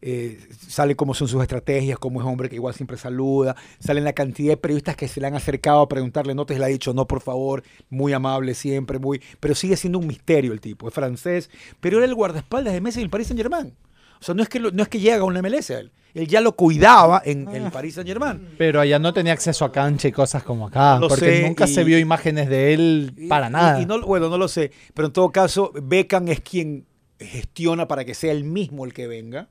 [0.00, 0.38] eh,
[0.68, 4.52] sale cómo son sus estrategias, cómo es hombre que igual siempre saluda, salen la cantidad
[4.52, 7.08] de periodistas que se le han acercado a preguntarle, no te le ha dicho no,
[7.08, 11.50] por favor, muy amable siempre, muy, pero sigue siendo un misterio el tipo, es francés,
[11.80, 13.74] pero era el guardaespaldas de Messi en el Paris Saint Germain.
[14.20, 15.92] O sea, no es que, lo- no es que llega a una MLS a él,
[16.14, 18.48] él ya lo cuidaba en, en el Paris Saint Germain.
[18.58, 20.98] Pero allá no tenía acceso a cancha y cosas como acá.
[20.98, 23.80] Lo porque sé, nunca y- se vio imágenes de él Y- para y- nada.
[23.82, 26.86] y no, bueno, no lo sé, pero en todo caso, Beckham es quien
[27.20, 29.48] gestiona para que sea él mismo el que venga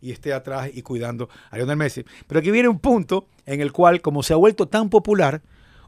[0.00, 2.04] y esté atrás y cuidando a Lionel Messi.
[2.26, 5.42] Pero aquí viene un punto en el cual, como se ha vuelto tan popular,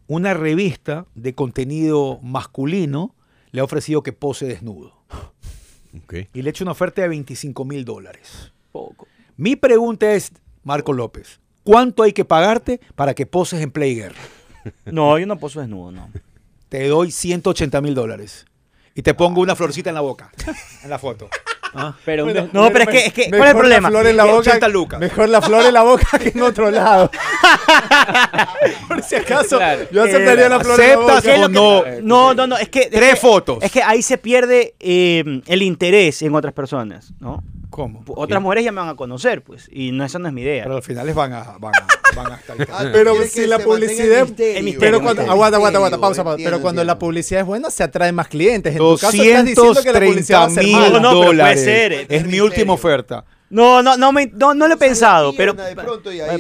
[0.07, 3.15] una revista de contenido masculino
[3.53, 4.98] le ha ofrecido que pose desnudo
[6.33, 8.53] Y le ha hecho una oferta de 25 mil dólares.
[8.73, 9.07] Poco.
[9.37, 10.33] Mi pregunta es,
[10.65, 14.21] Marco López, ¿cuánto hay que pagarte para que poses en Play Guerra?
[14.85, 16.11] No, yo no poso desnudo, no.
[16.69, 18.45] Te doy 180 mil dólares
[18.95, 20.31] y te pongo una florcita en la boca,
[20.83, 21.31] en la foto.
[21.75, 21.95] ¿Ah?
[22.05, 23.89] Pero un des- No, pero es que, es que ¿cuál es el problema?
[23.91, 25.01] La flor en la boca, 80 lucas.
[25.01, 27.11] Mejor la flor en la boca que en otro lado.
[28.89, 29.83] Por si acaso, Claro.
[29.91, 31.13] yo aceptaría Eh, la flor en la boca.
[31.19, 31.85] ¿aceptas ¿Qué es o no?
[32.03, 32.81] No, no, no, es que...
[32.81, 33.59] es Tres que- fotos.
[33.63, 37.43] Es que ahí se pierde eh, el interés en otras personas, ¿no?
[37.79, 38.03] ¿Cómo?
[38.09, 40.65] Otras mujeres ya me van a conocer, pues, y no, esa no es mi idea.
[40.65, 41.87] Pero al final les van a, van a,
[42.21, 45.33] van a estar Ah, Pero si la publicidad- misterio, misterio, Pero cuando, misterio.
[45.33, 46.43] aguanta, aguanta, aguanta, pausa, pausa.
[46.43, 48.73] Pero cuando la publicidad es buena, se atrae más clientes.
[48.73, 50.89] En tu caso, estás diciendo que la 230 publicidad va a ser mil mala.
[50.89, 51.65] No, no, pero puede dólares.
[51.65, 52.07] ser, eh.
[52.09, 53.25] Es mi última oferta.
[53.51, 55.75] No, no, no, me, no, no lo he pensado, pero, pero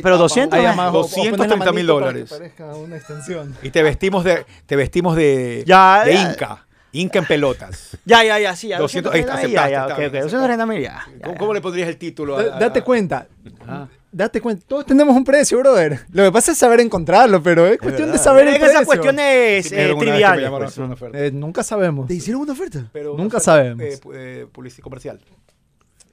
[0.02, 0.10] tapa.
[0.18, 2.30] 200 Ahí es- además, o- o pones la 230 mil manito para que dólares.
[2.30, 3.56] parezca una extensión.
[3.62, 6.30] Y te vestimos de, te vestimos de, Ya, de ya.
[6.32, 6.66] Inca.
[6.92, 7.96] Inca en pelotas.
[8.04, 8.78] Ya, ya, ya, sí, ya.
[8.78, 10.88] 200, ahí 230 está, mil, ya, aceptaste, ya, está ok, bien, ok, 230 mil, ya.
[10.88, 11.38] ya, ¿Cómo, ya.
[11.38, 12.36] cómo le pondrías el título?
[12.38, 13.26] a- a- Date cuenta.
[13.66, 13.86] Ah.
[14.10, 14.64] Date cuenta.
[14.66, 16.00] Todos tenemos un precio, brother.
[16.12, 18.66] Lo que pasa es saber encontrarlo, pero es cuestión de saber Pero el es que
[18.70, 18.86] esas precio.
[19.02, 20.50] cuestiones Sí, eh, triviales.
[20.50, 21.12] pues.
[21.12, 22.06] Eh, nunca sabemos.
[22.08, 22.88] ¿Te hicieron una oferta?
[22.90, 23.84] Pero una nunca oferta, sabemos.
[23.84, 25.20] eh, eh, publici- comercial.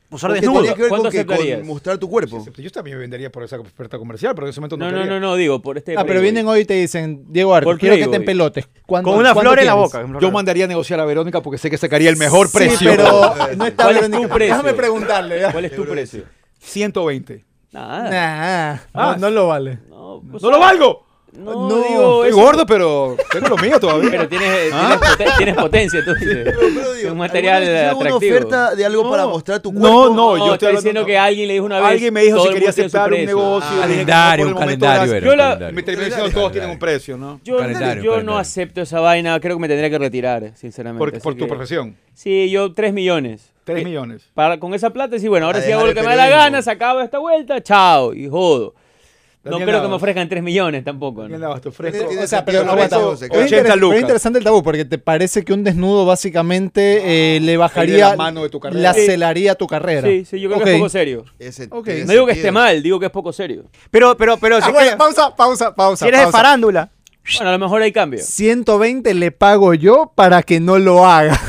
[0.10, 0.60] Porque desnudo.
[0.62, 1.66] tenía que ver con, ¿Cuánto que, con aceptarías?
[1.66, 2.46] mostrar tu cuerpo.
[2.58, 5.06] Yo también me vendería por esa oferta comercial, pero en ese momento no No, no,
[5.06, 5.96] no, no, digo, por este.
[5.98, 8.68] Ah, pero vienen hoy y te dicen, Diego Arco, Por quiero que te empelotes.
[8.86, 10.06] ¿Cuándo- Con una flor en la boca.
[10.22, 12.92] Yo mandaría a negociar a Verónica porque sé que sacaría el mejor Sí, precio.
[12.92, 14.56] pero no está ¿Cuál es tu precio?
[14.56, 15.40] Déjame preguntarle.
[15.42, 15.52] ya.
[15.52, 16.24] ¿Cuál es tu precio?
[16.60, 17.44] 120.
[17.72, 18.82] Nada.
[18.94, 19.80] Nah, no, no lo vale.
[19.90, 21.06] No, pues, ¡No lo valgo!
[21.38, 24.10] No, No, digo, Estoy eso- gordo, pero tengo lo mío todavía.
[24.12, 25.00] Pero tienes, ¿Ah?
[25.18, 26.38] tienes, poten- tienes potencia, tú dices.
[26.46, 28.36] Pero, pero digo, Es un material ¿alguna vez hicieron una atractivo.
[28.38, 29.10] oferta de algo No.
[29.12, 30.16] para mostrar tu No, cuerpo?
[30.16, 31.90] no, yo estoy diciendo que alguien le dijo una vez.
[31.90, 33.70] Alguien me dijo si quería aceptar un negocio.
[33.72, 35.76] Ah, no, calendario, un calendario era- Yo la- calendario.
[35.76, 36.40] Mi televisión Calendario.
[36.40, 37.40] todos tienen un precio, ¿no?
[37.44, 38.40] Yo, Calendario, yo no calendario.
[38.40, 41.00] acepto esa vaina, creo que me tendría que retirar, sinceramente.
[41.20, 41.96] Por, por tu profesión.
[42.14, 43.52] Sí, yo 3 millones.
[43.66, 44.30] 3 Eh, millones.
[44.34, 46.62] Para, con esa plata, sí, bueno, ahora sí hago lo que me da la gana,
[46.62, 48.76] se acaba esta vuelta, chao, y jodo.
[49.46, 51.28] No creo que me ofrezcan 3 millones tampoco.
[51.28, 51.52] ¿no?
[51.52, 53.96] O sea, pero no aguanta, Es 80 interes- lucas.
[53.98, 58.10] Es interesante el tabú porque te parece que un desnudo básicamente eh, le de bajaría
[58.10, 58.82] la mano de tu carrera.
[58.82, 59.06] la Sí.
[59.06, 60.08] celaría tu carrera.
[60.08, 61.26] Sí, sí, yo creo que es poco serio.
[61.40, 63.66] Ese- No digo que esté mal, digo que es poco serio.
[63.92, 66.06] Pero, pero, pero, si, Ah, bueno, pausa, pausa, pausa.
[66.06, 66.38] si eres de pausa.
[66.38, 66.90] farándula.
[67.38, 68.20] Bueno, a lo mejor hay cambio.
[68.22, 71.40] 120 le pago yo para que no lo haga.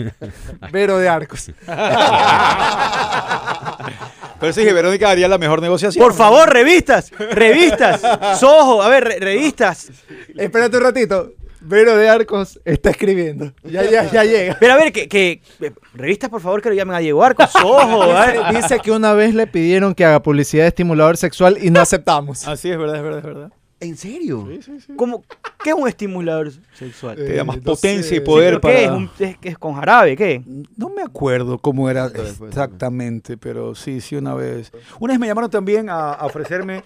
[0.72, 1.50] Vero de Arcos.
[4.38, 6.02] Pero sí, Verónica haría la mejor negociación.
[6.02, 8.00] Por favor, revistas, revistas,
[8.40, 9.88] Soho, a ver, re- revistas.
[10.36, 11.32] Espérate un ratito.
[11.68, 13.52] Vero de Arcos está escribiendo.
[13.64, 14.56] Ya, ya, ya llega.
[14.60, 17.50] Pero a ver, que, que- eh, revistas, por favor, que lo llamen a Diego Arcos,
[17.60, 18.38] Soho, a ver.
[18.50, 21.80] Dice, dice que una vez le pidieron que haga publicidad de estimulador sexual y no
[21.80, 22.46] aceptamos.
[22.46, 23.52] Así es verdad, es verdad, es verdad.
[23.78, 24.48] ¿En serio?
[24.96, 25.22] ¿Cómo-
[25.62, 27.16] ¿Qué es un estimulador sexual?
[27.16, 28.88] Te da más no potencia y Sí, poder ¿Pero qué es?
[28.88, 28.96] para...
[28.96, 30.16] Un- es, que es con jarabe?
[30.16, 30.42] ¿Qué?
[30.76, 34.72] No me acuerdo cómo era exactamente, pero sí, sí, una vez.
[35.00, 36.82] Una vez me llamaron también a, a ofrecerme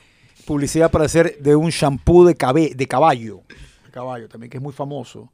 [0.46, 3.42] publicidad para hacer de un shampoo de, cabe- de caballo.
[3.86, 5.30] De caballo también, que es muy famoso.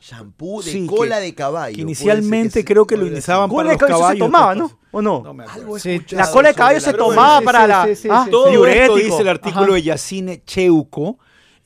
[0.00, 1.74] Shampoo de Sí, cola que- de caballo.
[1.74, 3.12] Que inicialmente creo que lo ser.
[3.48, 4.18] para Cola de los caballo se caballos.
[4.26, 4.78] tomaba, otras ¿no?
[4.92, 5.22] ¿O no?
[5.22, 5.78] No me acuerdo.
[5.78, 7.88] Sí, La cola de caballo se tomaba para la...
[8.10, 8.26] ah.
[8.30, 8.96] Todo diurético.
[8.96, 9.74] esto dice el artículo Ajá.
[9.74, 11.18] de Yacine Cheuco.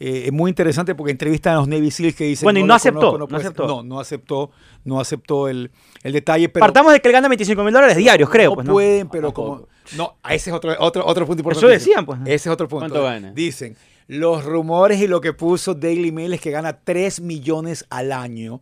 [0.02, 2.46] eh, es muy interesante porque entrevistan a los Navy Seals que dicen.
[2.46, 3.46] Bueno, y no aceptó, conozco, no ser".
[3.48, 3.66] aceptó.
[3.66, 4.50] No, no aceptó,
[4.84, 5.70] no aceptó el,
[6.02, 6.48] el detalle.
[6.48, 8.50] Pero Partamos de que él gana 25 mil dólares diarios, creo.
[8.50, 8.72] no pues, ¿no?
[8.72, 9.68] pueden, pero como.
[9.96, 11.66] No, a ese es otro, otro, otro punto importante.
[11.66, 12.18] Eso decían, pues.
[12.24, 12.88] Ese es otro punto.
[12.88, 13.32] ¿Cuánto gana?
[13.32, 13.76] Dicen,
[14.10, 18.60] los rumores y lo que puso Daily Mail es que gana 3 millones al año.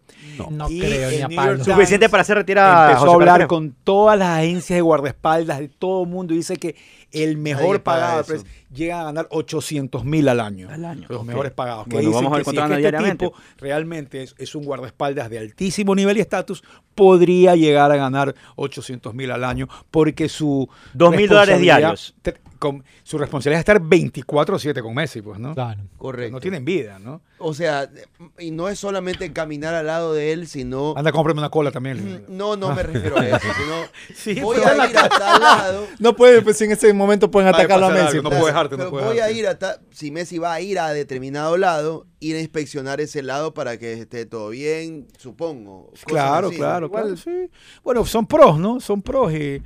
[0.51, 0.69] No.
[0.69, 4.41] Y creo ni a Suficiente para hacer retirar Empezó José a hablar con todas las
[4.41, 6.77] agencias de guardaespaldas de todo el mundo y dice que
[7.13, 10.69] el mejor paga pagado llega a ganar 800 mil al año.
[10.71, 11.85] Al año, Los mejores pagados.
[11.85, 14.55] Que Bueno, dicen vamos a que ver si es que este tipo realmente es, es
[14.55, 16.63] un guardaespaldas de altísimo nivel y estatus,
[16.95, 20.69] podría llegar a ganar 800 mil al año porque su...
[20.95, 22.15] 2.000 dólares responsabilidad- diarios.
[22.23, 25.55] te- con- su responsabilidad es estar 24-7 con Messi, pues, ¿no?
[25.55, 25.81] Claro.
[25.97, 26.33] Correcto.
[26.33, 27.21] No tienen vida, ¿no?
[27.39, 27.89] O sea,
[28.39, 30.95] y no es solamente caminar al lado de él, sino...
[30.97, 32.25] Anda, cómprame una cola también.
[32.29, 33.75] No, no me refiero a eso, sino
[34.35, 35.87] Sí, voy a ir a tal lado.
[36.01, 38.07] No puede, pues en ese momento pueden Puede atacarlo a Messi.
[38.19, 38.41] algo, no pues.
[38.41, 40.91] puede dejarte, no puede voy a ir a ta- si Messi va a ir a
[40.93, 45.93] determinado lado, ir a inspeccionar ese lado para que esté todo bien, supongo.
[46.05, 46.57] Claro, así.
[46.57, 47.49] claro, claro, sí.
[47.83, 48.81] Bueno, son pros, ¿no?
[48.81, 49.63] Son pros y...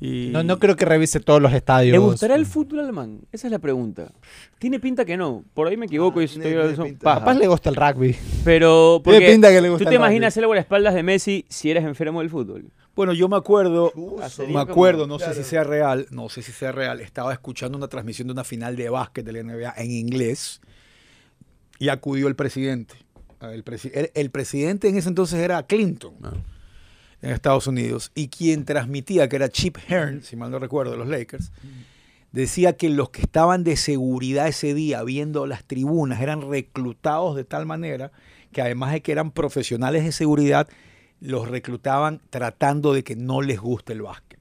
[0.00, 1.92] y- No, no creo que revise todos los estadios.
[1.92, 3.20] ¿Le gustará el fútbol alemán?
[3.30, 4.10] Esa es la pregunta.
[4.58, 5.44] Tiene pinta que no.
[5.54, 7.04] Por ahí me equivoco y Ah, estoy pinta.
[7.04, 7.20] paja.
[7.20, 8.16] Capaz le gusta el rugby.
[8.44, 10.48] Pero Tiene porque pinta que le gusta tú te el imaginas rugby.
[10.48, 12.66] ser espaldas de Messi si eres enfermo del fútbol.
[12.94, 13.90] Bueno, yo me acuerdo,
[14.48, 15.32] me acuerdo, no Claro.
[15.34, 18.44] sé si sea real, no sé si sea real, estaba escuchando una transmisión de una
[18.44, 20.60] final de básquet de la NBA en inglés
[21.78, 22.94] y acudió el presidente.
[23.40, 26.32] El, presi- el- el presidente en ese entonces era Clinton Ah.
[27.22, 30.98] en Estados Unidos y quien transmitía, que era Chip Hearn, si mal no recuerdo, de
[30.98, 31.50] los Lakers,
[32.30, 37.44] decía que los que estaban de seguridad ese día viendo las tribunas eran reclutados de
[37.44, 38.12] tal manera
[38.52, 40.68] que además de que eran profesionales de seguridad,
[41.22, 44.40] los reclutaban tratando de que no les guste el básquet.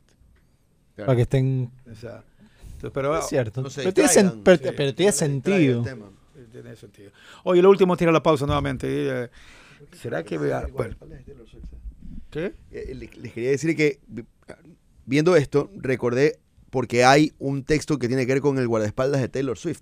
[0.95, 1.71] Para que estén.
[1.91, 2.23] O sea,
[2.73, 3.61] entonces, pero Es cierto.
[3.61, 4.73] No pero, tiene, sen- pero, Sí.
[4.75, 5.83] pero tiene no sentido.
[5.83, 6.09] tema.
[6.51, 7.11] tiene sentido.
[7.43, 8.87] Oye, lo último, tira la pausa nuevamente.
[8.89, 9.29] eh,
[10.01, 10.67] ¿Será que vea?
[10.73, 10.95] Bueno,
[12.29, 12.53] ¿Qué?
[12.71, 14.25] Eh, le- Les quería decir que vi-
[15.05, 19.27] viendo esto, recordé porque hay un texto que tiene que ver con el guardaespaldas de
[19.29, 19.81] Taylor Swift.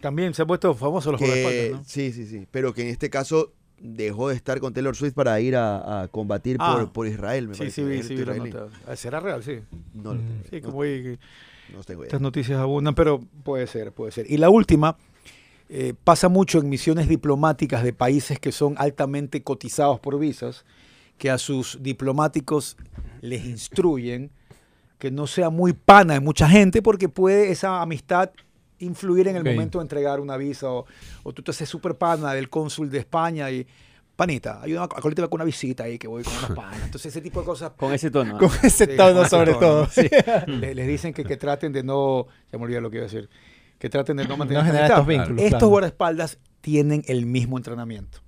[0.00, 1.84] También se han puesto famosos los que, guardaespaldas, ¿no?
[1.88, 2.46] Sí, sí, sí.
[2.50, 3.52] Pero que en este caso
[3.82, 6.76] dejó de estar con Taylor Swift para ir a, a combatir Ah.
[6.78, 8.02] por, por Israel, me Sí, parece.
[8.04, 8.68] sí, sí, nota.
[8.86, 9.42] Ah, ¿Será real?
[9.42, 9.58] Sí.
[9.94, 11.18] No lo tengo, Sí, no- como hay-
[11.74, 12.04] no tengo.
[12.04, 14.30] Estas noticias abundan, pero puede ser, puede ser.
[14.30, 14.96] Y la última,
[15.68, 20.64] eh, pasa mucho en misiones diplomáticas de países que son altamente cotizados por visas,
[21.18, 22.76] que a sus diplomáticos
[23.20, 24.30] les instruyen
[24.98, 28.30] que no sea muy pana de mucha gente, porque puede esa amistad
[28.82, 30.86] influir en el momento de entregar una visa, o,
[31.22, 33.66] o tú te haces súper pana del cónsul de España y,
[34.16, 36.82] panita, ayúdame a colítame con una visita ahí que voy con unas panas.
[36.84, 38.38] Entonces ese tipo de cosas Con ese tono.
[38.38, 39.86] Con ese Sí, tono con ese sobre tono, todo.
[39.90, 40.08] sí.
[40.46, 43.08] Le- les dicen que, que traten de no, ya me olvidé lo que iba a
[43.08, 43.28] decir,
[43.78, 45.68] que traten de no mantener No generar estos vínculos, Estos claro.
[45.68, 48.18] guardaespaldas tienen el mismo entrenamiento.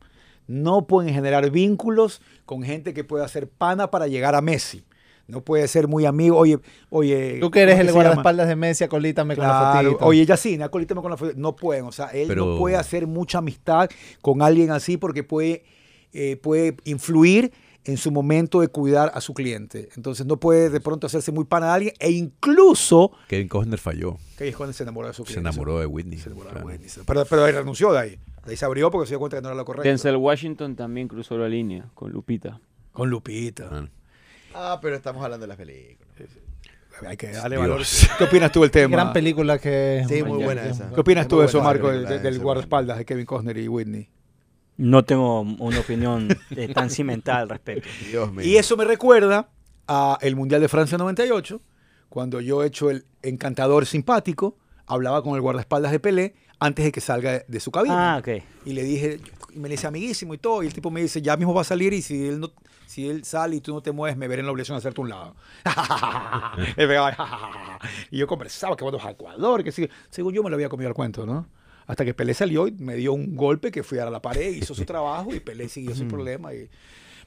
[0.47, 4.85] No pueden generar vínculos con gente que pueda ser pana para llegar a Messi.
[5.27, 6.37] No puede ser muy amigo.
[6.37, 6.59] Oye,
[6.91, 7.39] oye.
[7.41, 9.91] Tú que eres ¿cómo el se guardaespaldas de Messi, acolítame con la Claro.
[9.93, 10.07] fotito.
[10.07, 11.33] Oye, Yacine, acolítame con la foto.
[11.37, 13.89] No pueden, o sea, él no puede hacer mucha amistad
[14.21, 15.65] con alguien así porque puede,
[16.13, 17.53] eh, puede influir
[17.87, 19.89] en su momento de cuidar a su cliente.
[19.97, 24.17] Entonces no puede de pronto hacerse muy pana de alguien e incluso Kevin Costner falló.
[24.39, 25.49] que es cuando se enamoró de su Se cliente.
[25.51, 26.19] enamoró de Whitney.
[26.19, 26.67] Se enamoró de claro.
[26.67, 26.91] Whitney.
[27.07, 28.19] Pero, pero él renunció de ahí.
[28.45, 29.89] De ahí se abrió porque se dio cuenta que no era lo correcto.
[29.89, 32.61] Denzel Washington también cruzó la línea con Lupita.
[32.93, 33.69] Con Lupita.
[33.71, 33.89] Ah.
[34.55, 36.09] Ah, pero estamos hablando de las películas.
[37.07, 37.83] Hay que darle valor.
[38.19, 38.97] ¿Qué opinas tú del tema?
[38.97, 40.05] gran película que.
[40.09, 40.91] Sí, muy buena esa.
[40.91, 44.09] ¿Qué opinas tú de eso, Marco, del guardaespaldas de Kevin Costner y Whitney?
[44.77, 47.89] No tengo una opinión eh, tan cimental al respecto.
[48.11, 48.45] Dios mío.
[48.45, 49.49] Y eso me recuerda
[49.87, 51.61] a el Mundial de Francia 98,
[52.09, 56.93] cuando yo he hecho el encantador simpático, hablaba con el guardaespaldas de Pelé antes de
[56.93, 58.15] que salga de su cabina.
[58.15, 58.29] Ah, ok.
[58.65, 59.21] Y le dije,
[59.55, 61.61] y me le dice amiguísimo y todo, y el tipo me dice, ya mismo va
[61.63, 62.51] a salir y si él no,
[62.87, 65.01] si él sale y tú no te mueves, me veré en la obligación de hacerte
[65.01, 65.35] un lado.
[68.11, 69.89] Y yo conversaba que vamos a Ecuador, que sí.
[70.11, 71.47] Según yo me lo había comido al cuento, ¿no?
[71.87, 74.75] Hasta que Pelé salió y me dio un golpe que fui a la pared, hizo
[74.75, 76.55] su trabajo y Pelé siguió su problema.
[76.55, 76.69] Y...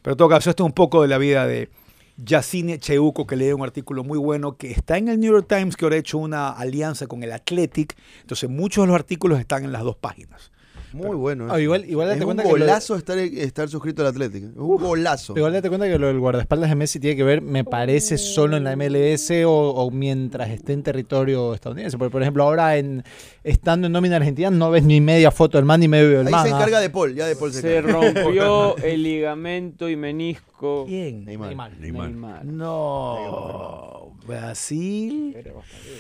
[0.02, 1.70] Pero en todo caso, esto es un poco de la vida de
[2.18, 5.78] Yacine Cheuco, que lee un artículo muy bueno que está en el New York Times,
[5.78, 7.96] que ahora ha hecho una alianza con el Athletic.
[8.22, 10.52] Entonces, muchos de los artículos están en las dos páginas.
[10.94, 11.46] Muy bueno.
[11.46, 11.60] Ah, eso.
[11.60, 14.48] igual- igual date es un cuenta que lo de- golazo estar, estar suscrito al Atlético.
[14.48, 15.34] Es un golazo.
[15.38, 18.58] Igual date cuenta que lo del guardaespaldas de Messi tiene que ver, me parece, solo
[18.58, 21.98] en la MLS o, o mientras esté en territorio estadounidense.
[21.98, 23.04] Porque, por ejemplo, ahora en
[23.44, 26.32] estando en nómina argentina no ves ni media foto del man ni medio del Ahí
[26.34, 26.46] man.
[26.46, 26.56] se ¿ah?
[26.58, 28.12] encarga de Paul, ya de Paul se, Se encarga.
[28.24, 30.86] rompió el ligamento y menisco.
[30.88, 31.26] ¿Quién?
[31.26, 31.50] Neymar.
[31.80, 32.10] Neymar.
[32.10, 32.46] Neymar.
[32.46, 33.97] No.
[34.28, 35.36] Brasil.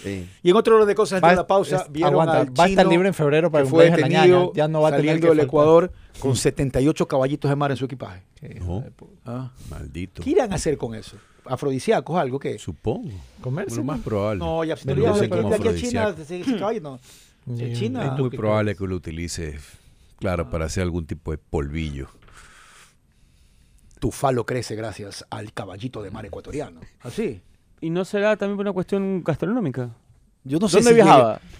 [0.03, 0.29] Sí.
[0.43, 2.63] Y en otro orden de cosas, Va- de la pausa, es- vieron aguanta, al va
[2.65, 4.53] a estar chino libre en febrero para que el fue cumpleaños de la detenido ñaña.
[4.55, 5.45] Ya no va a tener saliendo que del.
[5.45, 8.21] Ecuador con 78 caballitos de mar en su equipaje.
[8.59, 8.83] No,
[9.25, 9.51] Ah.
[9.69, 10.21] maldito.
[10.23, 11.17] ¿Qué irán a hacer con eso?
[11.45, 12.39] ¿Afrodisíacos algo?
[12.39, 12.59] ¿Qué?
[12.59, 13.09] Supongo.
[13.41, 14.39] Comerse, Lo más probable.
[14.43, 15.13] No, ya si No aquí a
[15.75, 16.21] China, afrodisíaco.
[16.21, 16.99] ese- ese caballo no.
[17.47, 18.05] En China.
[18.05, 19.57] Es muy probable que lo utilice,
[20.19, 22.09] claro, para hacer algún tipo de polvillo.
[23.99, 26.81] Tu falo crece gracias al caballito de mar ecuatoriano.
[27.01, 27.41] ¿Así?
[27.81, 29.89] ¿Y no será también por una cuestión gastronómica?
[30.43, 31.33] Yo no sé ¿Dónde si viajaba?
[31.39, 31.57] llegue-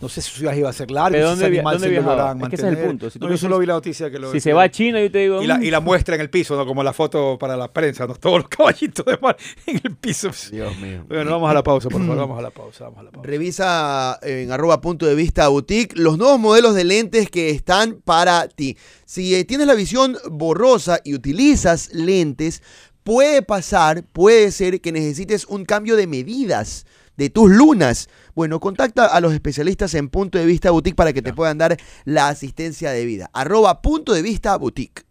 [0.00, 1.74] no sé si su viaje iba a ser largo, ¿De si dónde ese via- animal
[1.74, 2.16] dónde se lo viajaba?
[2.16, 3.10] lograrán Es que ese es el punto.
[3.10, 4.70] Si tú no, me yo solo vi la noticia que lo Si se va a
[4.70, 5.42] China, yo te digo.
[5.42, 6.64] y la, mm, y la muestra en el piso, ¿no?
[6.64, 8.14] Como la foto para la prensa, ¿no?
[8.14, 10.30] Todos los caballitos de mar en el piso.
[10.50, 11.04] Dios mío.
[11.06, 13.28] Bueno, vamos a la pausa, por favor, vamos a la pausa, vamos a la pausa.
[13.28, 18.48] Revisa en arroba punto de vista boutique los nuevos modelos de lentes que están para
[18.48, 18.78] ti.
[19.04, 22.62] Si eh, tienes la visión borrosa y utilizas lentes,
[23.10, 26.86] puede pasar, puede ser que necesites un cambio de medidas
[27.16, 28.08] de tus lunas.
[28.36, 31.76] Bueno, contacta a los especialistas en punto de vista boutique para que te puedan dar
[32.04, 33.28] la asistencia debida.
[33.32, 35.02] Arroba punto de vista boutique.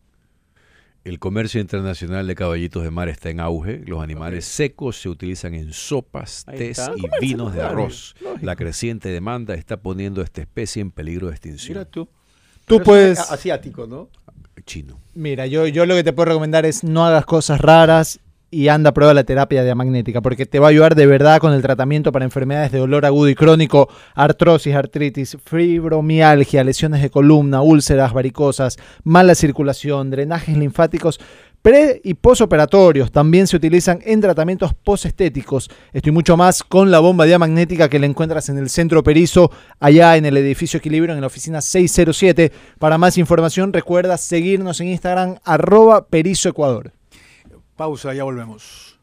[1.03, 3.83] El comercio internacional de caballitos de mar está en auge.
[3.85, 8.15] Los animales secos se utilizan en sopas, tés y Comercio, vinos de arroz.
[8.41, 11.77] La creciente demanda está poniendo a esta especie en peligro de extinción.
[11.77, 12.05] Mira tú.
[12.65, 14.07] Tú Pero puedes- es Asiático, ¿no?
[14.64, 14.99] Chino.
[15.14, 18.20] Mira, yo, yo lo que te puedo recomendar es no hagas cosas raras
[18.51, 21.53] y anda a prueba la terapia diamagnética, porque te va a ayudar de verdad con
[21.53, 27.62] el tratamiento para enfermedades de dolor agudo y crónico, artrosis, artritis, fibromialgia, lesiones de columna,
[27.62, 31.20] úlceras varicosas, mala circulación, drenajes linfáticos.
[31.62, 35.70] Pre y posoperatorios también se utilizan en tratamientos posestéticos.
[35.91, 39.51] Esto y mucho más con la bomba diamagnética que la encuentras en el centro Perizo,
[39.80, 42.53] allá en el edificio Equilibrio, en la oficina 607.
[42.80, 46.93] Para más información, recuerda seguirnos en Instagram, arroba Perizo Ecuador.
[47.76, 48.97] Pausa, ya volvemos.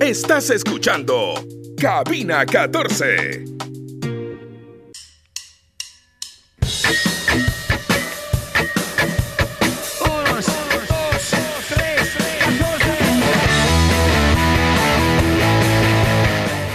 [0.00, 1.34] Estás escuchando
[1.80, 3.42] Cabina 14.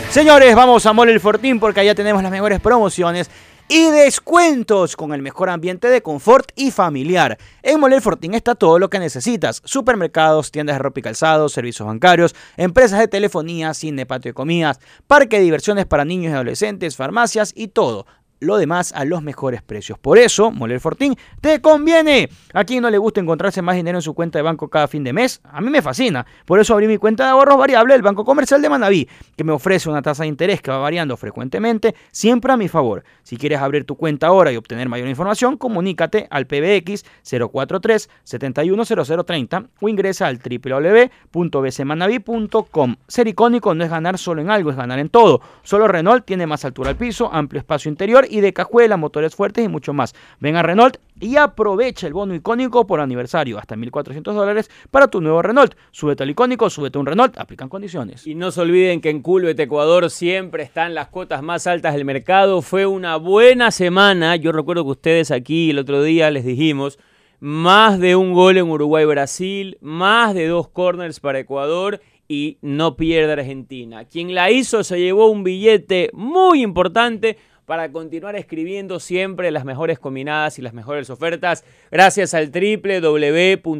[0.09, 3.29] Señores, vamos a Mole el Fortín porque allá tenemos las mejores promociones
[3.67, 7.37] y descuentos con el mejor ambiente de confort y familiar.
[7.63, 11.49] En Mole el Fortín está todo lo que necesitas: supermercados, tiendas de ropa y calzado,
[11.49, 16.35] servicios bancarios, empresas de telefonía, cine, patio de comidas, parque de diversiones para niños y
[16.35, 18.05] adolescentes, farmacias y todo.
[18.45, 19.97] Lo demás a los mejores precios.
[19.97, 22.29] Por eso, Moler Fortín te conviene.
[22.53, 25.03] A quien no le gusta encontrarse más dinero en su cuenta de banco cada fin
[25.03, 26.27] de mes, a mí me fascina.
[26.45, 29.51] Por eso abrí mi cuenta de ahorros variable del Banco Comercial de Manaví, que me
[29.51, 33.03] ofrece una tasa de interés que va variando frecuentemente, siempre a mi favor.
[33.23, 37.03] Si quieres abrir tu cuenta ahora y obtener mayor información, comunícate al PBX
[37.51, 42.95] 043 710030 o ingresa al www.bcmanaví.com.
[43.07, 45.41] Ser icónico no es ganar solo en algo, es ganar en todo.
[45.63, 49.65] Solo Renault tiene más altura al piso, amplio espacio interior y de cajuela, motores fuertes
[49.65, 50.13] y mucho más.
[50.39, 55.21] Ven a Renault y aprovecha el bono icónico por aniversario, hasta 1.400 dólares para tu
[55.21, 55.75] nuevo Renault.
[55.91, 58.25] Súbete al icónico, súbete a un Renault, aplican condiciones.
[58.27, 62.05] Y no se olviden que en Culbet Ecuador siempre están las cuotas más altas del
[62.05, 62.61] mercado.
[62.61, 64.35] Fue una buena semana.
[64.35, 66.99] Yo recuerdo que ustedes aquí el otro día les dijimos
[67.39, 73.33] más de un gol en Uruguay-Brasil, más de dos corners para Ecuador y no pierde
[73.33, 74.05] Argentina.
[74.05, 79.99] Quien la hizo se llevó un billete muy importante para continuar escribiendo siempre las mejores
[79.99, 83.73] combinadas y las mejores ofertas gracias al www.culbet.es.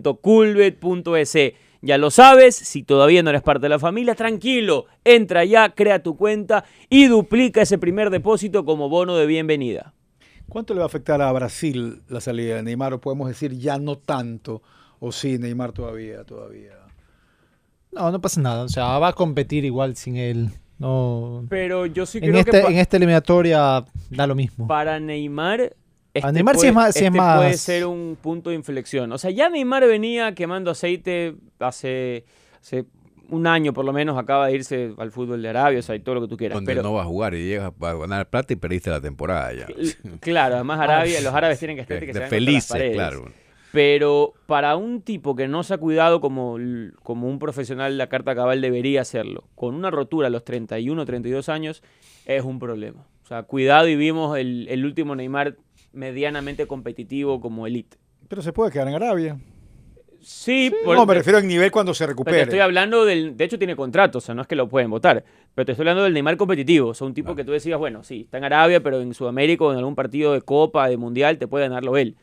[1.81, 6.01] Ya lo sabes, si todavía no eres parte de la familia, tranquilo, entra ya, crea
[6.01, 9.93] tu cuenta y duplica ese primer depósito como bono de bienvenida.
[10.49, 12.93] ¿Cuánto le va a afectar a Brasil la salida de Neymar?
[12.93, 14.63] O podemos decir ya no tanto.
[14.99, 16.73] O sí, Neymar todavía, todavía.
[17.91, 18.63] No, no pasa nada.
[18.63, 20.49] O sea, va a competir igual sin él.
[20.77, 21.45] No.
[21.49, 24.67] Pero yo sí En, creo este, que pa- en esta eliminatoria da lo mismo.
[24.67, 25.73] para Neymar.
[26.13, 28.55] Este Neymar sí puede, es más- sí es este más- puede ser un punto de
[28.55, 29.11] inflexión.
[29.11, 32.25] O sea, ya Neymar venía quemando aceite hace,
[32.61, 32.85] hace
[33.29, 35.99] un año por lo menos, acaba de irse al fútbol de Arabia, o sea, y
[35.99, 36.55] todo lo que tú quieras.
[36.55, 39.51] Donde Pero, no vas a jugar y llegas a ganar plata y perdiste la temporada
[39.53, 39.67] ya.
[40.19, 43.25] claro, además Arabia, los árabes tienen que estar que De se felices, claro.
[43.75, 46.57] Pero para un tipo que no se ha cuidado como,
[47.03, 51.49] como un profesional, la carta cabal debería hacerlo, con una rotura a los 31, 32
[51.49, 51.83] años,
[52.25, 53.05] es un problema.
[53.23, 55.57] O sea, cuidado y vimos el, el último Neymar
[55.93, 57.97] medianamente competitivo como elite.
[58.27, 59.37] Pero se puede quedar en Arabia.
[60.21, 62.41] Sí, por- no, me refiero al nivel cuando se pero te recupere.
[62.41, 63.37] estoy hablando del.
[63.37, 65.23] De hecho, tiene contrato, o sea, no es que lo pueden votar.
[65.53, 66.89] Pero te estoy hablando del Neymar competitivo.
[66.89, 69.65] O sea, un tipo que tú decías, bueno, sí, está en Arabia, pero en Sudamérica
[69.65, 72.15] o en algún partido de Copa, de Mundial, te puede ganarlo él.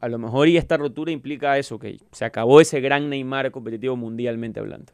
[0.00, 3.96] A lo mejor y esta rotura implica eso, que se acabó ese gran Neymar competitivo
[3.96, 4.92] mundialmente hablando.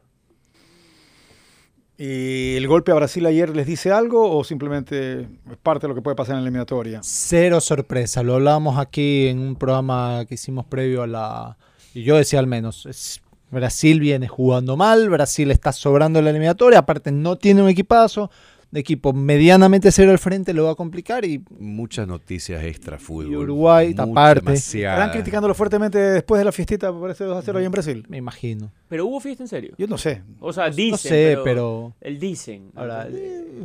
[1.96, 5.94] ¿Y el golpe a Brasil ayer les dice algo o simplemente es parte de lo
[5.94, 7.00] que puede pasar en la eliminatoria?
[7.04, 8.22] Cero sorpresa.
[8.24, 11.56] Lo hablábamos aquí en un programa que hicimos previo a la.
[11.94, 12.86] Y yo decía al menos.
[12.86, 13.20] es-
[13.52, 15.08] Brasil viene jugando mal.
[15.08, 16.80] Brasil está sobrando en la eliminatoria.
[16.80, 18.28] Aparte, no tiene un equipazo.
[18.76, 21.24] Equipo medianamente cero al frente lo va a complicar.
[21.24, 23.32] Y Muchas noticias extra fútbol.
[23.32, 24.44] Y Uruguay, aparte.
[24.44, 24.94] demasiada.
[24.96, 28.04] ¿Estarán criticándolo fuertemente después de la fiestita por ese 2 a 0 ahí en Brasil?
[28.08, 28.72] me imagino.
[28.88, 29.74] Pero hubo fiesta en serio.
[29.78, 30.22] Yo no sé.
[30.40, 30.98] O sea, No dicen.
[30.98, 31.94] sé, pero.
[32.00, 32.70] El dicen.
[32.74, 33.08] Ahora,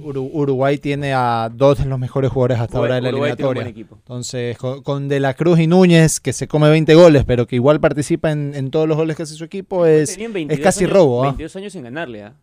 [0.03, 3.49] Uruguay tiene a dos de los mejores jugadores hasta Uruguay- ahora de la Uruguay tiene
[3.49, 3.61] un eliminatoria.
[3.63, 3.95] buen equipo.
[3.97, 7.55] Entonces, con, con De la Cruz y Núñez, que se come 20 goles, pero que
[7.55, 10.83] igual participa en, en todos los goles que hace su equipo, es, es 22 casi
[10.85, 11.23] años- robo.
[11.23, 11.27] ¿ah?
[11.27, 12.33] 22 años sin ganarle, ¿ah?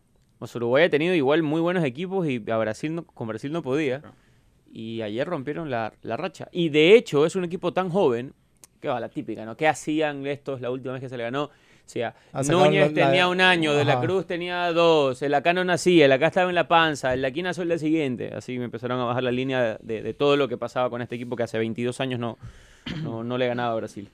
[0.45, 3.63] Sea, Uruguay ha tenido igual muy buenos equipos y a Brasil no- con Brasil no
[3.63, 4.01] podía.
[4.71, 6.49] Y ayer rompieron la, la racha.
[6.51, 8.33] Y de hecho es un equipo tan joven,
[8.81, 9.57] que va la típica, ¿no?
[9.57, 11.45] ¿Qué hacían estos la última vez que se le ganó?
[11.45, 11.49] O
[11.89, 12.13] sea,
[12.51, 13.99] Núñez la- la- tenía un año, De la.
[14.01, 17.41] Cruz tenía dos, el acá no nacía, el acá estaba en la panza, el aquí
[17.41, 18.33] nació el día siguiente.
[18.35, 21.15] Así me empezaron a bajar la línea de, de todo lo que pasaba con este
[21.15, 22.37] equipo que hace 22 años no,
[23.03, 24.09] no, no le ganaba a Brasil.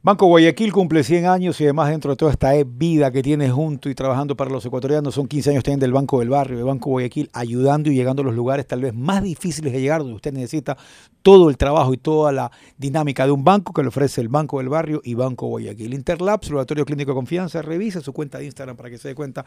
[0.00, 3.50] Banco Guayaquil cumple 100 años y además dentro de toda esta eh, vida que tiene
[3.50, 6.62] junto y trabajando para los ecuatorianos, son 15 años también del Banco del Barrio, de
[6.62, 10.14] Banco Guayaquil, ayudando y llegando a los lugares tal vez más difíciles de llegar, donde
[10.14, 10.76] usted necesita
[11.22, 14.58] todo el trabajo y toda la dinámica de un banco que le ofrece el Banco
[14.58, 15.92] del Barrio y Banco Guayaquil.
[15.92, 19.44] Interlabs, Laboratorio Clínico de Confianza, revisa su cuenta de Instagram para que se dé cuenta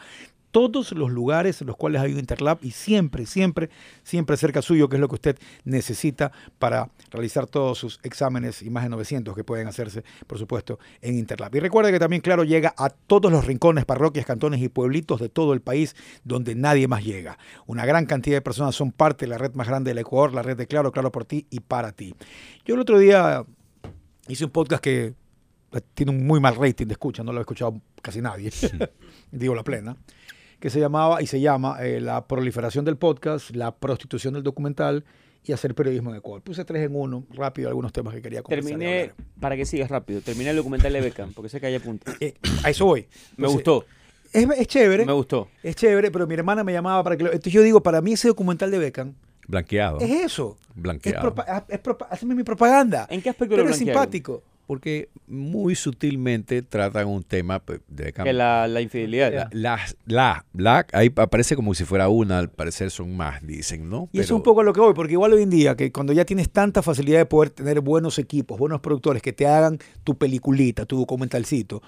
[0.51, 3.69] todos los lugares en los cuales hay un Interlab y siempre, siempre,
[4.03, 8.69] siempre cerca suyo, que es lo que usted necesita para realizar todos sus exámenes y
[8.69, 11.55] más de 900 que pueden hacerse, por supuesto, en Interlab.
[11.55, 15.29] Y recuerde que también, claro, llega a todos los rincones, parroquias, cantones y pueblitos de
[15.29, 17.37] todo el país donde nadie más llega.
[17.65, 20.43] Una gran cantidad de personas son parte de la red más grande del Ecuador, la
[20.43, 22.13] red de Claro, Claro por ti y para ti.
[22.65, 23.45] Yo el otro día
[24.27, 25.13] hice un podcast que
[25.93, 28.51] tiene un muy mal rating de escucha, no lo ha escuchado casi nadie,
[29.31, 29.95] digo la plena,
[30.61, 35.03] que se llamaba y se llama eh, La proliferación del podcast, la prostitución del documental
[35.43, 36.41] y hacer periodismo en Ecuador.
[36.43, 39.89] Puse tres en uno, rápido, algunos temas que quería conversar y Terminé, para que sigas
[39.89, 42.15] rápido, terminé el documental de Beckham, porque sé que hay puntos.
[42.21, 43.07] Eh, a eso voy.
[43.37, 43.83] Me gustó,
[44.31, 45.49] Es, es chévere, me gustó.
[45.63, 47.29] es chévere, pero mi hermana me llamaba para que lo...
[47.31, 49.15] Entonces yo digo, para mí ese documental de Beckham
[49.47, 49.99] Blanqueado.
[49.99, 50.57] es eso.
[50.69, 51.33] Es Blanqueado.
[51.33, 53.07] propa- es propa- hazme mi propaganda.
[53.09, 54.43] ¿En qué aspecto Pero lo es simpático.
[54.71, 59.49] Porque muy sutilmente tratan un tema pues, de Que la, la infidelidad.
[59.51, 64.07] La, la, la- ahí aparece como si fuera una, al parecer son más, dicen, ¿no?
[64.13, 65.75] Y eso es Pero- un poco a lo que voy, porque igual hoy en día,
[65.75, 69.45] que cuando ya tienes tanta facilidad de poder tener buenos equipos, buenos productores que te
[69.45, 71.83] hagan tu peliculita, tu documentalcito,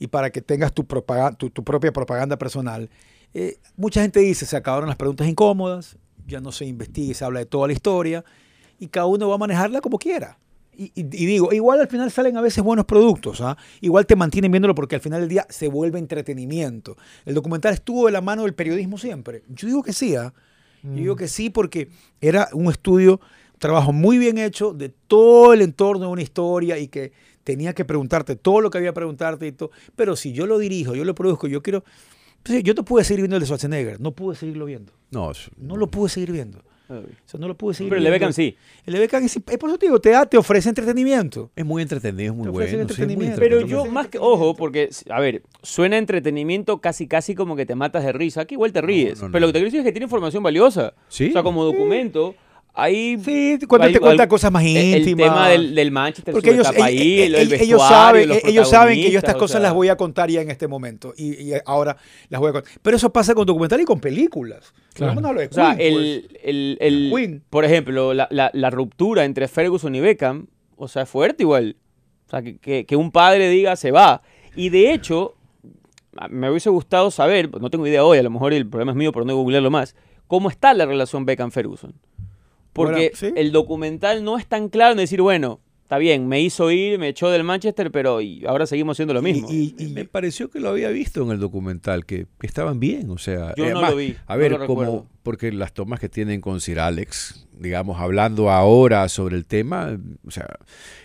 [0.00, 2.90] y para que tengas tu, propaga- tu, tu propia propaganda personal,
[3.32, 7.24] eh, mucha gente dice, se acabaron las preguntas incómodas, ya no se investiga y se
[7.24, 8.24] habla de toda la historia,
[8.80, 10.36] y cada uno va a manejarla como quiera.
[10.76, 13.56] Y, y- y digo, igual al final salen a veces buenos productos, ¿ah?
[13.80, 16.96] igual te mantienen viéndolo porque al final del día se vuelve entretenimiento.
[17.24, 19.42] El documental estuvo de la mano del periodismo siempre.
[19.48, 20.32] Yo digo que sí, ¿ah?
[20.82, 21.88] Yo digo que sí porque
[22.20, 23.14] era un estudio,
[23.54, 27.12] un trabajo muy bien hecho de todo el entorno de una historia y que
[27.42, 29.70] tenía que preguntarte todo lo que había que preguntarte y todo.
[29.96, 31.84] Pero si yo lo dirijo, yo lo produzco, yo quiero...
[32.42, 34.92] pues, yo te pude seguir viendo el de Schwarzenegger, no pude seguirlo viendo.
[35.10, 36.62] No, No lo pude seguir viendo.
[36.88, 38.10] O sea, no lo pude seguir Pero el de.
[38.10, 38.56] Beckham sí.
[38.84, 41.50] El de Beckham es, es por eso te digo, te, da- te ofrece entretenimiento.
[41.56, 42.66] es muy entretenido, es muy bueno.
[42.68, 43.40] sí, es muy entretenimiento.
[43.40, 47.74] Pero yo, más que, ojo, porque, a ver, suena entretenimiento casi casi como que te
[47.74, 48.42] matas de risa.
[48.42, 49.20] Aquí igual te ríes.
[49.20, 49.32] no, no.
[49.32, 50.92] Pero lo que te quiero decir es que tiene información valiosa.
[51.08, 51.28] Sí.
[51.30, 52.34] O sea, como documento,
[52.74, 53.16] ahí...
[53.24, 55.26] Sí, cuando hay- te cuenta cosas más el- El íntimas.
[55.28, 58.68] tema del, del Manchester, Porque ellos, etapa ellos, ahí, el, el ellos- saben, los ellos
[58.68, 61.14] saben que yo estas cosas sea, las voy a contar ya en este momento.
[61.16, 61.96] Y, y ahora
[62.28, 62.72] las voy a contar.
[62.82, 64.74] Pero eso pasa con documentales y con películas.
[64.92, 65.20] Claro.
[65.20, 66.40] No de O sea, Queen, el, pues.
[66.44, 67.42] el, el- Queen.
[67.48, 70.46] por ejemplo, la, la- la ruptura entre Ferguson y Beckham,
[70.76, 71.76] o sea, es fuerte igual.
[72.26, 74.22] O sea, que, que- que un padre diga se va.
[74.56, 75.34] Y de hecho,
[76.30, 79.10] me hubiese gustado saber, no tengo idea hoy, a lo mejor el problema es mío
[79.12, 79.96] por no googlearlo más,
[80.28, 81.92] cómo está la relación Beckham-Ferguson.
[82.74, 83.40] Porque Bueno, sí.
[83.40, 87.08] el documental no es tan claro en decir, bueno, está bien, me hizo ir, me
[87.08, 89.48] echó del Manchester, pero y ahora seguimos siendo lo mismo.
[89.50, 92.80] Y, y- y- Me pareció que lo había visto en el documental, que, que estaban
[92.80, 93.54] bien, o sea...
[93.56, 95.06] Yo no además, lo vi, A no ver, como.
[95.24, 100.30] Porque las tomas que tienen con Sir Alex, digamos, hablando ahora sobre el tema, o
[100.30, 100.46] sea,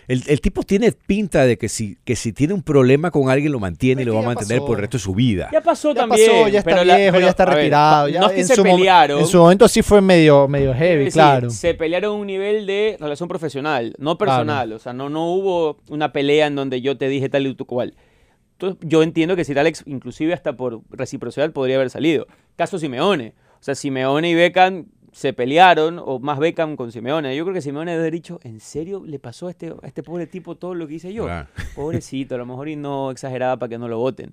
[0.06, 3.50] el, el tipo tiene pinta de que si, que si tiene un problema con alguien
[3.50, 4.66] lo mantiene y lo va a mantener pasó.
[4.66, 5.48] por el resto de su vida.
[5.52, 6.30] ya pasó Ya también.
[6.30, 8.08] pasó, ya está pero la- viejo, pero, ya está ver, retirado.
[8.08, 9.18] ya no es que en se pelearon.
[9.20, 11.50] En su momento sí fue medio, medio heavy, decir, claro.
[11.50, 14.72] Se pelearon a un nivel de relación profesional, no personal.
[14.74, 17.64] O sea, no, no hubo una pelea en donde yo te dije tal y tú
[17.64, 17.94] cual.
[18.52, 22.26] Entonces, yo entiendo que Sir Alex, inclusive hasta por reciprocidad, podría haber salido.
[22.56, 23.32] Caso Simeone.
[23.60, 27.34] O sea, Simeone y Beckham se pelearon, o más Beckham con Simeone.
[27.36, 30.02] Yo creo que Simeone debe haber dicho, ¿en serio le pasó a este, a este
[30.02, 31.24] pobre tipo todo lo que hice yo?
[31.24, 31.48] Claro.
[31.74, 34.30] Pobrecito, a lo mejor y no exageraba para que no lo voten.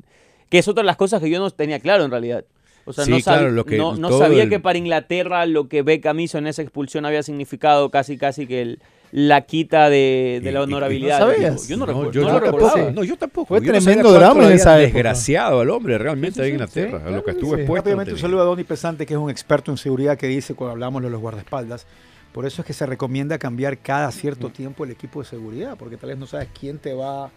[0.49, 2.45] Que es otra de las cosas que yo no tenía claro en realidad.
[2.85, 4.77] O sea, Sí, no, sab- claro, lo que- no, no todo sabía el- que para
[4.77, 8.79] Inglaterra lo que Beckham hizo en esa expulsión había significado casi casi que el-
[9.11, 11.19] la quita de, de Y- la honorabilidad.
[11.19, 11.67] no sabías.
[11.67, 12.11] Yo no, recuerdo.
[12.11, 12.91] yo, no yo lo tampoco.
[12.91, 13.47] No, yo tampoco.
[13.47, 14.93] Fue Yo tremendo drama lo en esa época.
[14.93, 17.61] desgraciado al hombre realmente de Inglaterra, a lo que estuvo sí.
[17.61, 17.83] expuesto.
[17.83, 20.71] Rápidamente, un saludo a Donny Pesante, que es un experto en seguridad, que dice cuando
[20.73, 21.85] hablamos de los guardaespaldas.
[22.33, 25.97] Por eso es que se recomienda cambiar cada cierto tiempo el equipo de seguridad, porque
[25.97, 27.31] tal vez no sabes quién te va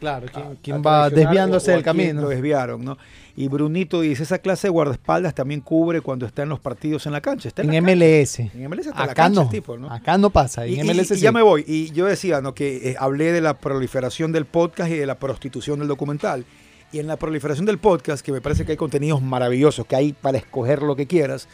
[0.00, 2.22] Claro, a- ¿quién, a va desviándose del camino?
[2.22, 2.98] Lo desviaron, ¿no?
[3.38, 7.12] Y Brunito dice, esa clase de guardaespaldas también cubre cuando está en los partidos en
[7.12, 7.48] la cancha.
[7.48, 7.96] Está en, En la cancha.
[8.06, 8.38] MLS.
[8.40, 9.42] En MLS está en la Acá cancha no.
[9.42, 9.90] el tipo, ¿no?
[9.92, 10.64] Acá no pasa.
[10.66, 11.20] En Y, y- MLS y sí.
[11.20, 11.64] ya me voy.
[11.66, 12.54] Y yo decía, ¿no?
[12.54, 16.44] Que eh, hablé de la proliferación del podcast y de la prostitución del documental.
[16.92, 20.12] Y en la proliferación del podcast, que me parece que hay contenidos maravillosos, que hay
[20.14, 21.46] para escoger lo que quieras,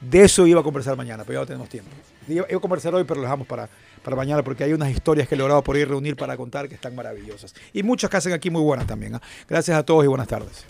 [0.00, 1.90] de eso iba a conversar mañana, pero ya no tenemos tiempo.
[2.28, 3.68] Iba, a conversar hoy, pero lo dejamos para,
[4.02, 6.74] para mañana, porque hay unas historias que he logrado por ahí reunir para contar que
[6.74, 7.54] están maravillosas.
[7.72, 9.14] Y muchas que hacen aquí muy buenas también.
[9.14, 9.22] ¿ah?
[9.48, 10.64] Gracias a todos y buenas tardes.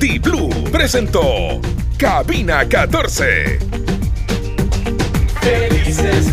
[0.00, 1.60] T-Blue presentó
[1.98, 3.58] Cabina 14.
[5.40, 6.26] Felices